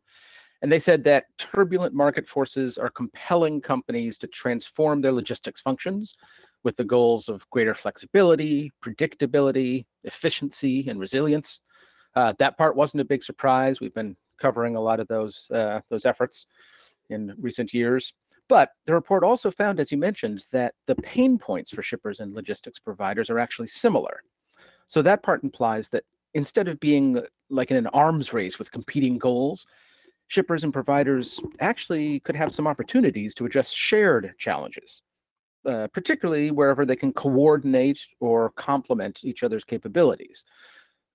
and 0.62 0.72
they 0.72 0.80
said 0.80 1.04
that 1.04 1.26
turbulent 1.38 1.94
market 1.94 2.28
forces 2.28 2.76
are 2.76 2.90
compelling 2.90 3.60
companies 3.60 4.18
to 4.18 4.26
transform 4.26 5.00
their 5.00 5.12
logistics 5.12 5.60
functions 5.60 6.16
with 6.64 6.74
the 6.76 6.84
goals 6.84 7.28
of 7.28 7.48
greater 7.50 7.74
flexibility, 7.74 8.72
predictability, 8.84 9.86
efficiency, 10.02 10.88
and 10.88 10.98
resilience. 10.98 11.60
Uh, 12.16 12.32
that 12.40 12.58
part 12.58 12.74
wasn't 12.74 13.00
a 13.00 13.04
big 13.04 13.22
surprise. 13.22 13.80
We've 13.80 13.94
been 13.94 14.16
covering 14.38 14.76
a 14.76 14.80
lot 14.80 15.00
of 15.00 15.08
those 15.08 15.48
uh, 15.50 15.80
those 15.90 16.04
efforts 16.04 16.46
in 17.10 17.34
recent 17.38 17.72
years. 17.72 18.12
But 18.48 18.70
the 18.86 18.94
report 18.94 19.24
also 19.24 19.50
found, 19.50 19.80
as 19.80 19.90
you 19.90 19.98
mentioned, 19.98 20.44
that 20.52 20.74
the 20.86 20.94
pain 20.96 21.36
points 21.38 21.70
for 21.70 21.82
shippers 21.82 22.20
and 22.20 22.32
logistics 22.32 22.78
providers 22.78 23.28
are 23.28 23.40
actually 23.40 23.68
similar. 23.68 24.22
So 24.86 25.02
that 25.02 25.22
part 25.22 25.42
implies 25.42 25.88
that 25.88 26.04
instead 26.34 26.68
of 26.68 26.78
being 26.78 27.20
like 27.50 27.70
in 27.70 27.76
an 27.76 27.88
arms 27.88 28.32
race 28.32 28.58
with 28.58 28.70
competing 28.70 29.18
goals, 29.18 29.66
shippers 30.28 30.64
and 30.64 30.72
providers 30.72 31.40
actually 31.60 32.20
could 32.20 32.36
have 32.36 32.52
some 32.52 32.66
opportunities 32.66 33.34
to 33.34 33.46
address 33.46 33.70
shared 33.70 34.34
challenges, 34.38 35.02
uh, 35.64 35.88
particularly 35.92 36.50
wherever 36.50 36.84
they 36.84 36.96
can 36.96 37.12
coordinate 37.12 38.00
or 38.20 38.50
complement 38.50 39.24
each 39.24 39.42
other's 39.42 39.64
capabilities. 39.64 40.44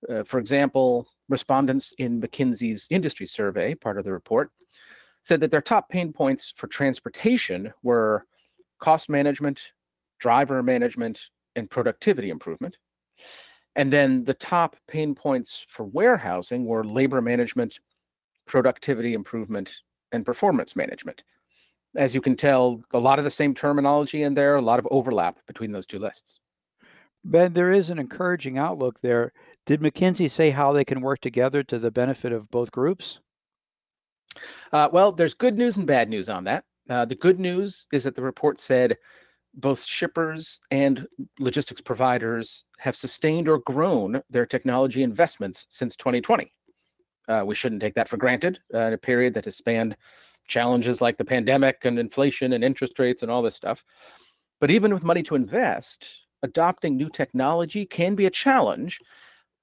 Uh, 0.08 0.22
for 0.24 0.38
example, 0.38 1.06
respondents 1.28 1.92
in 1.98 2.20
McKinsey's 2.20 2.86
industry 2.90 3.26
survey, 3.26 3.74
part 3.74 3.98
of 3.98 4.04
the 4.04 4.12
report, 4.12 4.50
said 5.22 5.40
that 5.40 5.50
their 5.50 5.62
top 5.62 5.88
pain 5.88 6.12
points 6.12 6.52
for 6.56 6.66
transportation 6.66 7.72
were 7.82 8.26
cost 8.80 9.08
management, 9.08 9.60
driver 10.18 10.62
management, 10.62 11.20
and 11.54 11.70
productivity 11.70 12.30
improvement. 12.30 12.76
And 13.76 13.92
then 13.92 14.24
the 14.24 14.34
top 14.34 14.76
pain 14.88 15.14
points 15.14 15.64
for 15.68 15.84
warehousing 15.84 16.64
were 16.64 16.84
labor 16.84 17.22
management, 17.22 17.78
productivity 18.46 19.14
improvement, 19.14 19.72
and 20.10 20.26
performance 20.26 20.76
management. 20.76 21.22
As 21.96 22.14
you 22.14 22.20
can 22.20 22.36
tell, 22.36 22.82
a 22.92 22.98
lot 22.98 23.18
of 23.18 23.24
the 23.24 23.30
same 23.30 23.54
terminology 23.54 24.22
in 24.22 24.34
there, 24.34 24.56
a 24.56 24.62
lot 24.62 24.78
of 24.78 24.88
overlap 24.90 25.38
between 25.46 25.72
those 25.72 25.86
two 25.86 25.98
lists. 25.98 26.40
Ben, 27.24 27.52
there 27.52 27.70
is 27.70 27.90
an 27.90 27.98
encouraging 27.98 28.58
outlook 28.58 29.00
there. 29.00 29.32
Did 29.64 29.80
McKinsey 29.80 30.30
say 30.30 30.50
how 30.50 30.72
they 30.72 30.84
can 30.84 31.00
work 31.00 31.20
together 31.20 31.62
to 31.64 31.78
the 31.78 31.90
benefit 31.90 32.32
of 32.32 32.50
both 32.50 32.72
groups? 32.72 33.20
Uh, 34.72 34.88
well, 34.92 35.12
there's 35.12 35.34
good 35.34 35.56
news 35.56 35.76
and 35.76 35.86
bad 35.86 36.08
news 36.08 36.28
on 36.28 36.44
that. 36.44 36.64
Uh, 36.90 37.04
the 37.04 37.14
good 37.14 37.38
news 37.38 37.86
is 37.92 38.04
that 38.04 38.16
the 38.16 38.22
report 38.22 38.58
said 38.58 38.96
both 39.54 39.84
shippers 39.84 40.60
and 40.70 41.06
logistics 41.38 41.80
providers 41.80 42.64
have 42.78 42.96
sustained 42.96 43.48
or 43.48 43.58
grown 43.58 44.20
their 44.30 44.46
technology 44.46 45.02
investments 45.02 45.66
since 45.68 45.94
2020. 45.96 46.52
Uh, 47.28 47.44
we 47.46 47.54
shouldn't 47.54 47.80
take 47.80 47.94
that 47.94 48.08
for 48.08 48.16
granted 48.16 48.58
uh, 48.74 48.80
in 48.80 48.92
a 48.94 48.98
period 48.98 49.34
that 49.34 49.44
has 49.44 49.56
spanned 49.56 49.96
challenges 50.48 51.00
like 51.00 51.16
the 51.16 51.24
pandemic 51.24 51.84
and 51.84 51.98
inflation 51.98 52.54
and 52.54 52.64
interest 52.64 52.98
rates 52.98 53.22
and 53.22 53.30
all 53.30 53.42
this 53.42 53.54
stuff. 53.54 53.84
But 54.60 54.70
even 54.70 54.92
with 54.92 55.04
money 55.04 55.22
to 55.24 55.36
invest, 55.36 56.08
adopting 56.42 56.96
new 56.96 57.08
technology 57.08 57.86
can 57.86 58.14
be 58.16 58.26
a 58.26 58.30
challenge 58.30 58.98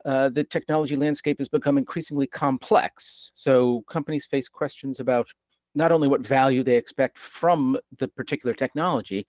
uh, 0.06 0.29
the 0.29 0.44
technology 0.44 0.96
landscape 0.96 1.39
has 1.39 1.50
become 1.50 1.77
increasingly 1.77 2.27
complex. 2.27 3.32
So 3.34 3.84
companies 3.89 4.25
face 4.25 4.48
questions 4.48 5.00
about 5.00 5.27
not 5.75 5.91
only 5.91 6.08
what 6.08 6.25
value 6.25 6.63
they 6.63 6.75
expect 6.75 7.18
from 7.18 7.77
the 7.98 8.08
particular 8.08 8.53
technology, 8.53 9.27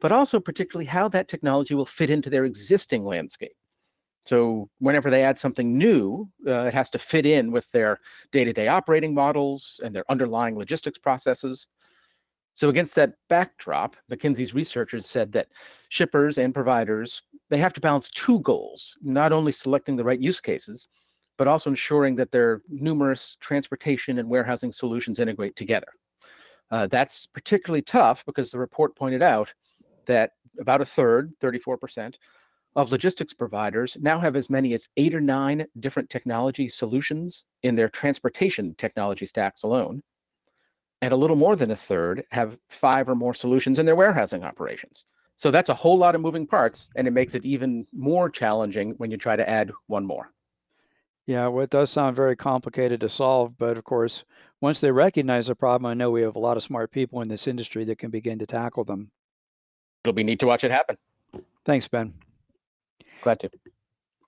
but 0.00 0.12
also 0.12 0.40
particularly 0.40 0.86
how 0.86 1.08
that 1.08 1.28
technology 1.28 1.74
will 1.74 1.84
fit 1.84 2.10
into 2.10 2.30
their 2.30 2.44
existing 2.44 3.04
landscape. 3.04 3.56
So 4.26 4.70
whenever 4.78 5.10
they 5.10 5.22
add 5.22 5.36
something 5.36 5.76
new, 5.76 6.28
uh, 6.46 6.64
it 6.64 6.74
has 6.74 6.88
to 6.90 6.98
fit 6.98 7.26
in 7.26 7.52
with 7.52 7.70
their 7.72 8.00
day-to-day 8.32 8.68
operating 8.68 9.12
models 9.14 9.80
and 9.84 9.94
their 9.94 10.10
underlying 10.10 10.56
logistics 10.56 10.98
processes. 10.98 11.66
So 12.54 12.68
against 12.68 12.94
that 12.94 13.14
backdrop, 13.28 13.96
McKinsey's 14.10 14.54
researchers 14.54 15.06
said 15.06 15.32
that 15.32 15.48
shippers 15.88 16.38
and 16.38 16.54
providers, 16.54 17.22
they 17.50 17.58
have 17.58 17.72
to 17.74 17.80
balance 17.80 18.08
two 18.10 18.40
goals, 18.40 18.94
not 19.02 19.32
only 19.32 19.50
selecting 19.50 19.96
the 19.96 20.04
right 20.04 20.20
use 20.20 20.40
cases, 20.40 20.86
but 21.36 21.48
also 21.48 21.70
ensuring 21.70 22.14
that 22.16 22.30
their 22.30 22.62
numerous 22.68 23.36
transportation 23.40 24.18
and 24.18 24.28
warehousing 24.28 24.72
solutions 24.72 25.18
integrate 25.18 25.56
together. 25.56 25.88
Uh, 26.70 26.86
that's 26.86 27.26
particularly 27.26 27.82
tough 27.82 28.24
because 28.24 28.50
the 28.50 28.58
report 28.58 28.96
pointed 28.96 29.22
out 29.22 29.52
that 30.06 30.30
about 30.60 30.80
a 30.80 30.84
third, 30.84 31.32
34%, 31.40 32.14
of 32.76 32.90
logistics 32.90 33.32
providers 33.32 33.96
now 34.00 34.18
have 34.18 34.34
as 34.34 34.50
many 34.50 34.74
as 34.74 34.88
eight 34.96 35.14
or 35.14 35.20
nine 35.20 35.64
different 35.80 36.10
technology 36.10 36.68
solutions 36.68 37.44
in 37.62 37.76
their 37.76 37.88
transportation 37.88 38.74
technology 38.76 39.26
stacks 39.26 39.62
alone. 39.62 40.02
And 41.04 41.12
a 41.12 41.16
little 41.16 41.36
more 41.36 41.54
than 41.54 41.70
a 41.70 41.76
third 41.76 42.24
have 42.30 42.56
five 42.70 43.10
or 43.10 43.14
more 43.14 43.34
solutions 43.34 43.78
in 43.78 43.84
their 43.84 43.94
warehousing 43.94 44.42
operations. 44.42 45.04
So 45.36 45.50
that's 45.50 45.68
a 45.68 45.74
whole 45.74 45.98
lot 45.98 46.14
of 46.14 46.22
moving 46.22 46.46
parts, 46.46 46.88
and 46.96 47.06
it 47.06 47.10
makes 47.10 47.34
it 47.34 47.44
even 47.44 47.86
more 47.92 48.30
challenging 48.30 48.92
when 48.92 49.10
you 49.10 49.18
try 49.18 49.36
to 49.36 49.46
add 49.46 49.70
one 49.86 50.06
more. 50.06 50.32
Yeah, 51.26 51.48
well, 51.48 51.62
it 51.62 51.68
does 51.68 51.90
sound 51.90 52.16
very 52.16 52.36
complicated 52.36 53.02
to 53.02 53.10
solve, 53.10 53.52
but 53.58 53.76
of 53.76 53.84
course, 53.84 54.24
once 54.62 54.80
they 54.80 54.90
recognize 54.90 55.48
the 55.48 55.54
problem, 55.54 55.84
I 55.90 55.92
know 55.92 56.10
we 56.10 56.22
have 56.22 56.36
a 56.36 56.38
lot 56.38 56.56
of 56.56 56.62
smart 56.62 56.90
people 56.90 57.20
in 57.20 57.28
this 57.28 57.46
industry 57.46 57.84
that 57.84 57.98
can 57.98 58.10
begin 58.10 58.38
to 58.38 58.46
tackle 58.46 58.84
them. 58.84 59.10
It'll 60.04 60.14
be 60.14 60.24
neat 60.24 60.40
to 60.40 60.46
watch 60.46 60.64
it 60.64 60.70
happen. 60.70 60.96
Thanks, 61.66 61.86
Ben. 61.86 62.14
Glad 63.20 63.40
to. 63.40 63.50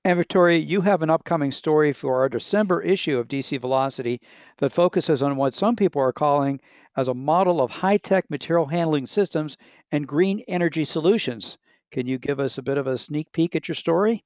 And 0.06 0.18
Victoria, 0.18 0.60
you 0.60 0.82
have 0.82 1.02
an 1.02 1.10
upcoming 1.10 1.50
story 1.50 1.92
for 1.92 2.20
our 2.20 2.28
December 2.28 2.80
issue 2.80 3.18
of 3.18 3.26
DC 3.26 3.60
Velocity 3.60 4.20
that 4.58 4.72
focuses 4.72 5.20
on 5.20 5.34
what 5.34 5.52
some 5.52 5.75
people 5.75 6.00
are 6.00 6.12
calling 6.12 6.60
as 6.96 7.08
a 7.08 7.12
model 7.12 7.60
of 7.60 7.72
high-tech 7.72 8.30
material 8.30 8.66
handling 8.66 9.08
systems 9.08 9.56
and 9.90 10.06
green 10.06 10.44
energy 10.46 10.84
solutions. 10.84 11.58
Can 11.90 12.06
you 12.06 12.18
give 12.18 12.38
us 12.38 12.56
a 12.56 12.62
bit 12.62 12.78
of 12.78 12.86
a 12.86 12.96
sneak 12.96 13.32
peek 13.32 13.56
at 13.56 13.66
your 13.66 13.75
story? 13.75 14.22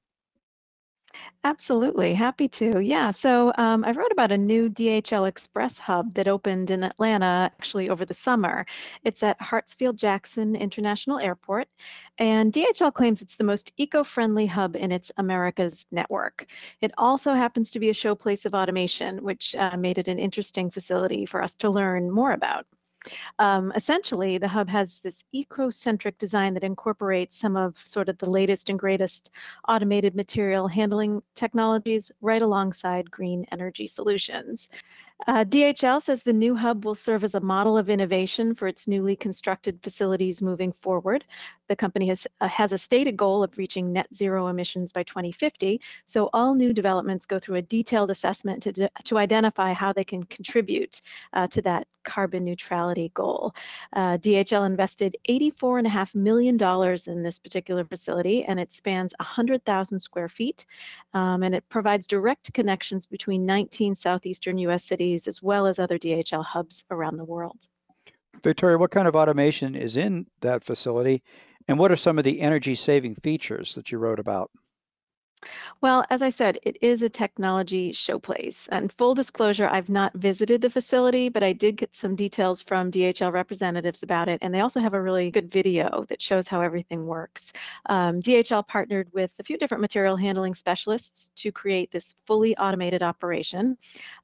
Absolutely, 1.43 2.13
happy 2.13 2.47
to. 2.47 2.79
Yeah, 2.79 3.11
so 3.11 3.51
um, 3.57 3.83
I 3.83 3.91
wrote 3.91 4.11
about 4.11 4.31
a 4.31 4.37
new 4.37 4.69
DHL 4.69 5.27
Express 5.27 5.77
hub 5.77 6.13
that 6.15 6.27
opened 6.27 6.69
in 6.71 6.83
Atlanta 6.83 7.51
actually 7.57 7.89
over 7.89 8.05
the 8.05 8.13
summer. 8.13 8.65
It's 9.03 9.23
at 9.23 9.39
Hartsfield 9.39 9.95
Jackson 9.95 10.55
International 10.55 11.19
Airport, 11.19 11.67
and 12.19 12.51
DHL 12.53 12.91
claims 12.93 13.21
it's 13.21 13.35
the 13.35 13.43
most 13.43 13.71
eco-friendly 13.77 14.45
hub 14.47 14.75
in 14.75 14.91
its 14.91 15.11
Americas 15.17 15.85
network. 15.91 16.45
It 16.81 16.91
also 16.97 17.33
happens 17.33 17.71
to 17.71 17.79
be 17.79 17.89
a 17.89 17.93
showplace 17.93 18.45
of 18.45 18.53
automation, 18.53 19.23
which 19.23 19.55
uh, 19.55 19.77
made 19.77 19.97
it 19.97 20.07
an 20.07 20.19
interesting 20.19 20.69
facility 20.71 21.25
for 21.25 21.41
us 21.43 21.55
to 21.55 21.69
learn 21.69 22.11
more 22.11 22.31
about. 22.33 22.65
Um, 23.39 23.71
essentially, 23.75 24.37
the 24.37 24.47
hub 24.47 24.69
has 24.69 24.99
this 24.99 25.23
eco-centric 25.31 26.17
design 26.17 26.53
that 26.53 26.63
incorporates 26.63 27.37
some 27.37 27.57
of 27.57 27.75
sort 27.83 28.09
of 28.09 28.17
the 28.17 28.29
latest 28.29 28.69
and 28.69 28.77
greatest 28.77 29.29
automated 29.67 30.15
material 30.15 30.67
handling 30.67 31.21
technologies 31.35 32.11
right 32.21 32.41
alongside 32.41 33.09
green 33.09 33.45
energy 33.51 33.87
solutions. 33.87 34.67
Uh, 35.27 35.45
DHL 35.45 36.01
says 36.01 36.23
the 36.23 36.33
new 36.33 36.55
hub 36.55 36.83
will 36.83 36.95
serve 36.95 37.23
as 37.23 37.35
a 37.35 37.39
model 37.39 37.77
of 37.77 37.89
innovation 37.89 38.55
for 38.55 38.67
its 38.67 38.87
newly 38.87 39.15
constructed 39.15 39.79
facilities 39.83 40.41
moving 40.41 40.73
forward. 40.81 41.23
The 41.67 41.75
company 41.75 42.07
has, 42.07 42.25
uh, 42.39 42.47
has 42.47 42.73
a 42.73 42.77
stated 42.77 43.17
goal 43.17 43.43
of 43.43 43.55
reaching 43.57 43.93
net 43.93 44.07
zero 44.15 44.47
emissions 44.47 44.91
by 44.91 45.03
2050, 45.03 45.79
so 46.05 46.29
all 46.33 46.55
new 46.55 46.73
developments 46.73 47.27
go 47.27 47.37
through 47.37 47.55
a 47.55 47.61
detailed 47.61 48.09
assessment 48.09 48.63
to, 48.63 48.89
to 49.03 49.17
identify 49.17 49.73
how 49.73 49.93
they 49.93 50.03
can 50.03 50.23
contribute 50.23 51.01
uh, 51.33 51.47
to 51.47 51.61
that 51.61 51.87
carbon 52.03 52.43
neutrality 52.43 53.11
goal. 53.13 53.53
Uh, 53.93 54.17
DHL 54.17 54.65
invested 54.65 55.17
$84.5 55.29 56.15
million 56.15 56.57
in 57.07 57.23
this 57.23 57.39
particular 57.39 57.83
facility, 57.83 58.43
and 58.43 58.59
it 58.59 58.71
spans 58.73 59.13
100,000 59.19 59.99
square 59.99 60.29
feet, 60.29 60.65
um, 61.13 61.43
and 61.43 61.53
it 61.53 61.67
provides 61.69 62.07
direct 62.07 62.53
connections 62.53 63.05
between 63.05 63.45
19 63.45 63.95
southeastern 63.95 64.57
U.S. 64.57 64.85
cities 64.85 65.01
cities 65.01 65.27
as 65.27 65.41
well 65.41 65.65
as 65.67 65.79
other 65.79 65.97
DHL 65.97 66.43
hubs 66.43 66.85
around 66.91 67.17
the 67.17 67.25
world. 67.25 67.67
Victoria, 68.43 68.77
what 68.77 68.91
kind 68.91 69.07
of 69.07 69.15
automation 69.15 69.75
is 69.75 69.97
in 69.97 70.25
that 70.41 70.63
facility 70.63 71.23
and 71.67 71.77
what 71.77 71.91
are 71.91 71.97
some 71.97 72.17
of 72.17 72.23
the 72.23 72.41
energy 72.41 72.75
saving 72.75 73.15
features 73.15 73.75
that 73.75 73.91
you 73.91 73.97
wrote 73.97 74.19
about? 74.19 74.51
Well, 75.81 76.05
as 76.11 76.21
I 76.21 76.29
said, 76.29 76.59
it 76.61 76.77
is 76.81 77.01
a 77.01 77.09
technology 77.09 77.91
showplace. 77.91 78.67
And 78.71 78.93
full 78.93 79.15
disclosure, 79.15 79.67
I've 79.67 79.89
not 79.89 80.13
visited 80.13 80.61
the 80.61 80.69
facility, 80.69 81.27
but 81.27 81.41
I 81.41 81.53
did 81.53 81.77
get 81.77 81.95
some 81.95 82.15
details 82.15 82.61
from 82.61 82.91
DHL 82.91 83.33
representatives 83.33 84.03
about 84.03 84.29
it. 84.29 84.37
And 84.43 84.53
they 84.53 84.59
also 84.59 84.79
have 84.79 84.93
a 84.93 85.01
really 85.01 85.31
good 85.31 85.51
video 85.51 86.05
that 86.09 86.21
shows 86.21 86.47
how 86.47 86.61
everything 86.61 87.07
works. 87.07 87.51
Um, 87.87 88.21
DHL 88.21 88.67
partnered 88.67 89.11
with 89.11 89.33
a 89.39 89.43
few 89.43 89.57
different 89.57 89.81
material 89.81 90.15
handling 90.15 90.53
specialists 90.53 91.31
to 91.37 91.51
create 91.51 91.91
this 91.91 92.15
fully 92.27 92.55
automated 92.57 93.01
operation. 93.01 93.75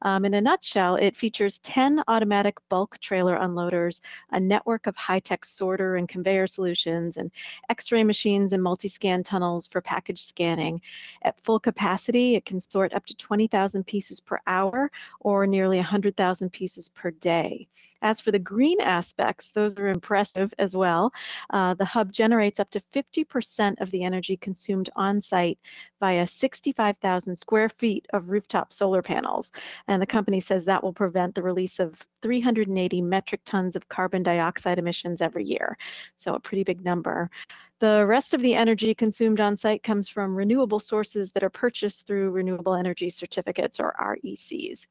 Um, 0.04 0.26
in 0.26 0.36
a 0.36 0.42
nutshell, 0.42 0.96
it 0.98 1.18
features 1.18 1.58
10 1.60 2.04
automatic 2.08 2.58
bulk 2.70 3.00
trailer 3.00 3.38
unloaders, 3.38 4.02
a 4.32 4.40
network 4.40 4.86
of 4.86 4.96
high-tech 4.96 5.44
sorter 5.46 5.96
and 5.96 6.08
conveyor 6.08 6.46
solutions, 6.46 7.18
and 7.18 7.32
x-ray 7.70 8.04
machines 8.04 8.54
and 8.54 8.62
multi-scan 8.62 9.24
tunnels 9.24 9.68
for 9.68 9.82
package 9.82 10.22
scanning. 10.22 10.80
At 11.24 11.40
full 11.44 11.60
capacity, 11.60 12.36
it 12.36 12.46
can 12.46 12.60
sort 12.62 12.94
up 12.94 13.06
to 13.08 13.16
20,000 13.16 13.86
pieces 13.86 14.20
per 14.20 14.40
hour 14.48 14.92
or 15.20 15.48
nearly 15.48 15.78
100,000 15.78 16.50
pieces 16.52 16.90
per 16.90 17.12
day. 17.12 17.68
As 18.02 18.22
for 18.22 18.32
the 18.32 18.40
green 18.40 18.80
aspects, 18.80 19.50
those 19.54 19.76
are 19.78 19.88
impressive 19.88 20.54
as 20.60 20.76
well. 20.76 21.12
Uh, 21.50 21.74
the 21.74 21.86
hub 21.86 22.12
generates 22.12 22.60
up 22.60 22.70
to 22.72 22.82
50% 22.94 23.82
of 23.82 23.90
the 23.92 24.04
energy 24.04 24.38
consumed 24.38 24.90
on 24.96 25.22
site 25.22 25.58
via 26.00 26.28
65,000 26.28 27.36
square 27.36 27.70
feet 27.70 28.06
of 28.14 28.30
rooftop 28.30 28.72
solar 28.72 29.02
panels. 29.02 29.52
And 29.88 30.02
the 30.02 30.06
company 30.06 30.40
says 30.40 30.66
that 30.66 30.84
will 30.84 30.94
prevent 30.94 31.34
the 31.34 31.42
release 31.42 31.80
of 31.80 31.96
380 32.22 33.02
metric 33.02 33.42
tons 33.46 33.76
of 33.76 33.90
carbon 33.90 34.24
dioxide 34.24 34.80
emissions 34.80 35.22
every 35.22 35.44
year. 35.46 35.78
So 36.16 36.36
a 36.36 36.40
pretty 36.40 36.64
big 36.64 36.84
number. 36.84 37.30
The 37.80 38.06
rest 38.06 38.34
of 38.34 38.42
the 38.42 38.56
energy 38.56 38.96
consumed 38.96 39.40
on 39.40 39.56
site 39.56 39.84
comes 39.84 40.10
from 40.10 40.36
renewable 40.36 40.80
sources 40.80 41.32
that 41.32 41.44
are 41.44 41.50
purchased 41.50 42.08
through 42.08 42.32
renewable 42.32 42.74
energy 42.74 43.10
certificates 43.10 43.80
or 43.80 43.96
RECs. 44.00 44.88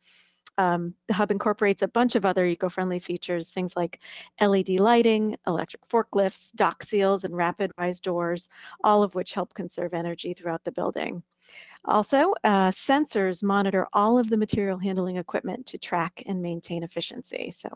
Um, 0.58 0.94
the 1.06 1.14
hub 1.14 1.30
incorporates 1.30 1.82
a 1.82 1.88
bunch 1.88 2.14
of 2.14 2.24
other 2.24 2.46
eco-friendly 2.46 3.00
features, 3.00 3.50
things 3.50 3.72
like 3.76 4.00
LED 4.40 4.80
lighting, 4.80 5.36
electric 5.46 5.86
forklifts, 5.88 6.50
dock 6.54 6.82
seals, 6.82 7.24
and 7.24 7.36
rapid 7.36 7.72
rise 7.76 8.00
doors, 8.00 8.48
all 8.82 9.02
of 9.02 9.14
which 9.14 9.32
help 9.32 9.52
conserve 9.52 9.92
energy 9.92 10.32
throughout 10.32 10.64
the 10.64 10.72
building. 10.72 11.22
Also, 11.84 12.34
uh, 12.42 12.70
sensors 12.70 13.42
monitor 13.42 13.86
all 13.92 14.18
of 14.18 14.28
the 14.28 14.36
material 14.36 14.78
handling 14.78 15.18
equipment 15.18 15.66
to 15.66 15.78
track 15.78 16.22
and 16.26 16.42
maintain 16.42 16.82
efficiency. 16.82 17.50
So 17.50 17.68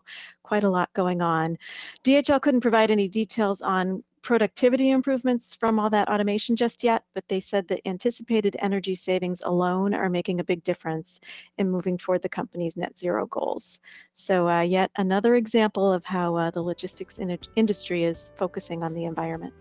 quite 0.42 0.64
a 0.64 0.70
lot 0.70 0.92
going 0.94 1.22
on. 1.22 1.58
DHL 2.02 2.40
couldn't 2.40 2.62
provide 2.62 2.90
any 2.90 3.08
details 3.08 3.62
on 3.62 4.02
productivity 4.22 4.90
improvements 4.90 5.54
from 5.54 5.78
all 5.78 5.90
that 5.90 6.08
automation 6.08 6.56
just 6.56 6.84
yet, 6.84 7.02
but 7.14 7.24
they 7.28 7.40
said 7.40 7.66
that 7.68 7.86
anticipated 7.86 8.56
energy 8.60 8.94
savings 8.94 9.40
alone 9.44 9.94
are 9.94 10.08
making 10.08 10.40
a 10.40 10.44
big 10.44 10.62
difference 10.62 11.20
in 11.58 11.70
moving 11.70 11.96
toward 11.96 12.22
the 12.22 12.28
company's 12.28 12.76
net 12.76 12.98
zero 12.98 13.26
goals. 13.26 13.78
So 14.12 14.48
uh, 14.48 14.60
yet 14.60 14.90
another 14.96 15.36
example 15.36 15.92
of 15.92 16.04
how 16.04 16.36
uh, 16.36 16.50
the 16.50 16.62
logistics 16.62 17.18
in 17.18 17.38
industry 17.56 18.04
is 18.04 18.30
focusing 18.36 18.82
on 18.82 18.94
the 18.94 19.04
environment. 19.04 19.54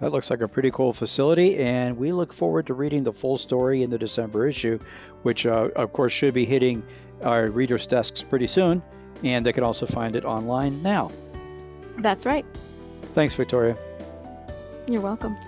That 0.00 0.12
looks 0.12 0.28
like 0.28 0.42
a 0.42 0.48
pretty 0.48 0.70
cool 0.72 0.92
facility, 0.92 1.56
and 1.56 1.96
we 1.96 2.12
look 2.12 2.32
forward 2.34 2.66
to 2.66 2.74
reading 2.74 3.02
the 3.02 3.12
full 3.12 3.38
story 3.38 3.82
in 3.82 3.88
the 3.88 3.96
December 3.96 4.46
issue, 4.46 4.78
which, 5.22 5.46
uh, 5.46 5.70
of 5.74 5.92
course, 5.94 6.12
should 6.12 6.34
be 6.34 6.44
hitting 6.44 6.82
our 7.22 7.50
readers' 7.50 7.86
desks 7.86 8.22
pretty 8.22 8.46
soon, 8.46 8.82
and 9.24 9.46
they 9.46 9.54
can 9.54 9.64
also 9.64 9.86
find 9.86 10.14
it 10.14 10.26
online 10.26 10.82
now. 10.82 11.10
That's 11.98 12.26
right. 12.26 12.44
Thanks, 13.16 13.32
Victoria. 13.32 13.78
You're 14.86 15.00
welcome. 15.00 15.38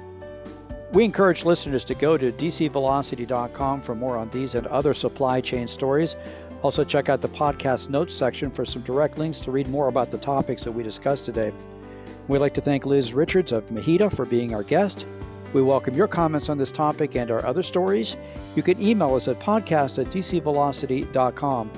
We 0.94 1.04
encourage 1.04 1.44
listeners 1.44 1.84
to 1.84 1.94
go 1.94 2.16
to 2.16 2.32
dcvelocity.com 2.32 3.82
for 3.82 3.94
more 3.94 4.16
on 4.16 4.30
these 4.30 4.54
and 4.54 4.66
other 4.68 4.94
supply 4.94 5.42
chain 5.42 5.68
stories. 5.68 6.16
Also, 6.62 6.82
check 6.82 7.10
out 7.10 7.20
the 7.20 7.28
podcast 7.28 7.90
notes 7.90 8.14
section 8.14 8.50
for 8.50 8.64
some 8.64 8.80
direct 8.84 9.18
links 9.18 9.38
to 9.40 9.50
read 9.50 9.68
more 9.68 9.88
about 9.88 10.10
the 10.10 10.16
topics 10.16 10.64
that 10.64 10.72
we 10.72 10.82
discussed 10.82 11.26
today. 11.26 11.52
We'd 12.26 12.38
like 12.38 12.54
to 12.54 12.62
thank 12.62 12.86
Liz 12.86 13.12
Richards 13.12 13.52
of 13.52 13.66
MHEDA 13.66 14.16
for 14.16 14.24
being 14.24 14.54
our 14.54 14.62
guest. 14.62 15.04
We 15.52 15.60
welcome 15.60 15.92
your 15.92 16.08
comments 16.08 16.48
on 16.48 16.56
this 16.56 16.72
topic 16.72 17.16
and 17.16 17.30
our 17.30 17.44
other 17.44 17.62
stories. 17.62 18.16
You 18.56 18.62
can 18.62 18.80
email 18.80 19.14
us 19.14 19.28
at 19.28 19.40
podcast 19.40 19.98
at 19.98 20.10
dcvelocity.com. 20.10 21.70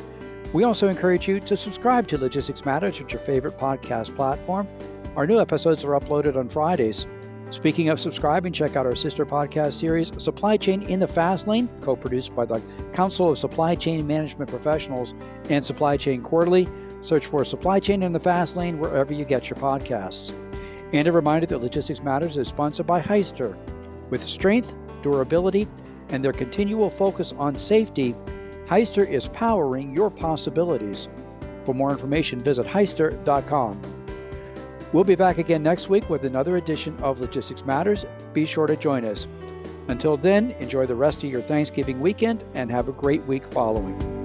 We 0.52 0.62
also 0.62 0.86
encourage 0.86 1.26
you 1.26 1.40
to 1.40 1.56
subscribe 1.56 2.06
to 2.08 2.18
Logistics 2.18 2.64
Matters 2.64 3.00
at 3.00 3.10
your 3.10 3.20
favorite 3.22 3.58
podcast 3.58 4.14
platform. 4.14 4.68
Our 5.20 5.26
new 5.26 5.38
episodes 5.38 5.84
are 5.84 6.00
uploaded 6.00 6.34
on 6.34 6.48
Fridays. 6.48 7.04
Speaking 7.50 7.90
of 7.90 8.00
subscribing, 8.00 8.54
check 8.54 8.74
out 8.74 8.86
our 8.86 8.96
sister 8.96 9.26
podcast 9.26 9.74
series, 9.74 10.10
Supply 10.16 10.56
Chain 10.56 10.80
in 10.84 10.98
the 10.98 11.06
Fast 11.06 11.46
Lane, 11.46 11.68
co 11.82 11.94
produced 11.94 12.34
by 12.34 12.46
the 12.46 12.62
Council 12.94 13.28
of 13.28 13.36
Supply 13.36 13.74
Chain 13.74 14.06
Management 14.06 14.48
Professionals 14.48 15.12
and 15.50 15.66
Supply 15.66 15.98
Chain 15.98 16.22
Quarterly. 16.22 16.66
Search 17.02 17.26
for 17.26 17.44
Supply 17.44 17.78
Chain 17.80 18.02
in 18.02 18.12
the 18.12 18.18
Fast 18.18 18.56
Lane 18.56 18.78
wherever 18.78 19.12
you 19.12 19.26
get 19.26 19.50
your 19.50 19.58
podcasts. 19.58 20.32
And 20.94 21.06
a 21.06 21.12
reminder 21.12 21.46
that 21.48 21.58
Logistics 21.58 22.02
Matters 22.02 22.38
is 22.38 22.48
sponsored 22.48 22.86
by 22.86 23.02
Hyster. 23.02 23.54
With 24.08 24.24
strength, 24.24 24.72
durability, 25.02 25.68
and 26.08 26.24
their 26.24 26.32
continual 26.32 26.88
focus 26.88 27.34
on 27.36 27.56
safety, 27.56 28.14
Hyster 28.64 29.06
is 29.06 29.28
powering 29.28 29.94
your 29.94 30.10
possibilities. 30.10 31.08
For 31.66 31.74
more 31.74 31.90
information, 31.90 32.40
visit 32.40 32.64
Hyster.com. 32.64 33.99
We'll 34.92 35.04
be 35.04 35.14
back 35.14 35.38
again 35.38 35.62
next 35.62 35.88
week 35.88 36.10
with 36.10 36.24
another 36.24 36.56
edition 36.56 36.96
of 37.00 37.20
Logistics 37.20 37.64
Matters. 37.64 38.04
Be 38.32 38.44
sure 38.44 38.66
to 38.66 38.76
join 38.76 39.04
us. 39.04 39.26
Until 39.86 40.16
then, 40.16 40.50
enjoy 40.58 40.86
the 40.86 40.96
rest 40.96 41.18
of 41.18 41.30
your 41.30 41.42
Thanksgiving 41.42 42.00
weekend 42.00 42.42
and 42.54 42.70
have 42.70 42.88
a 42.88 42.92
great 42.92 43.24
week 43.24 43.44
following. 43.52 44.19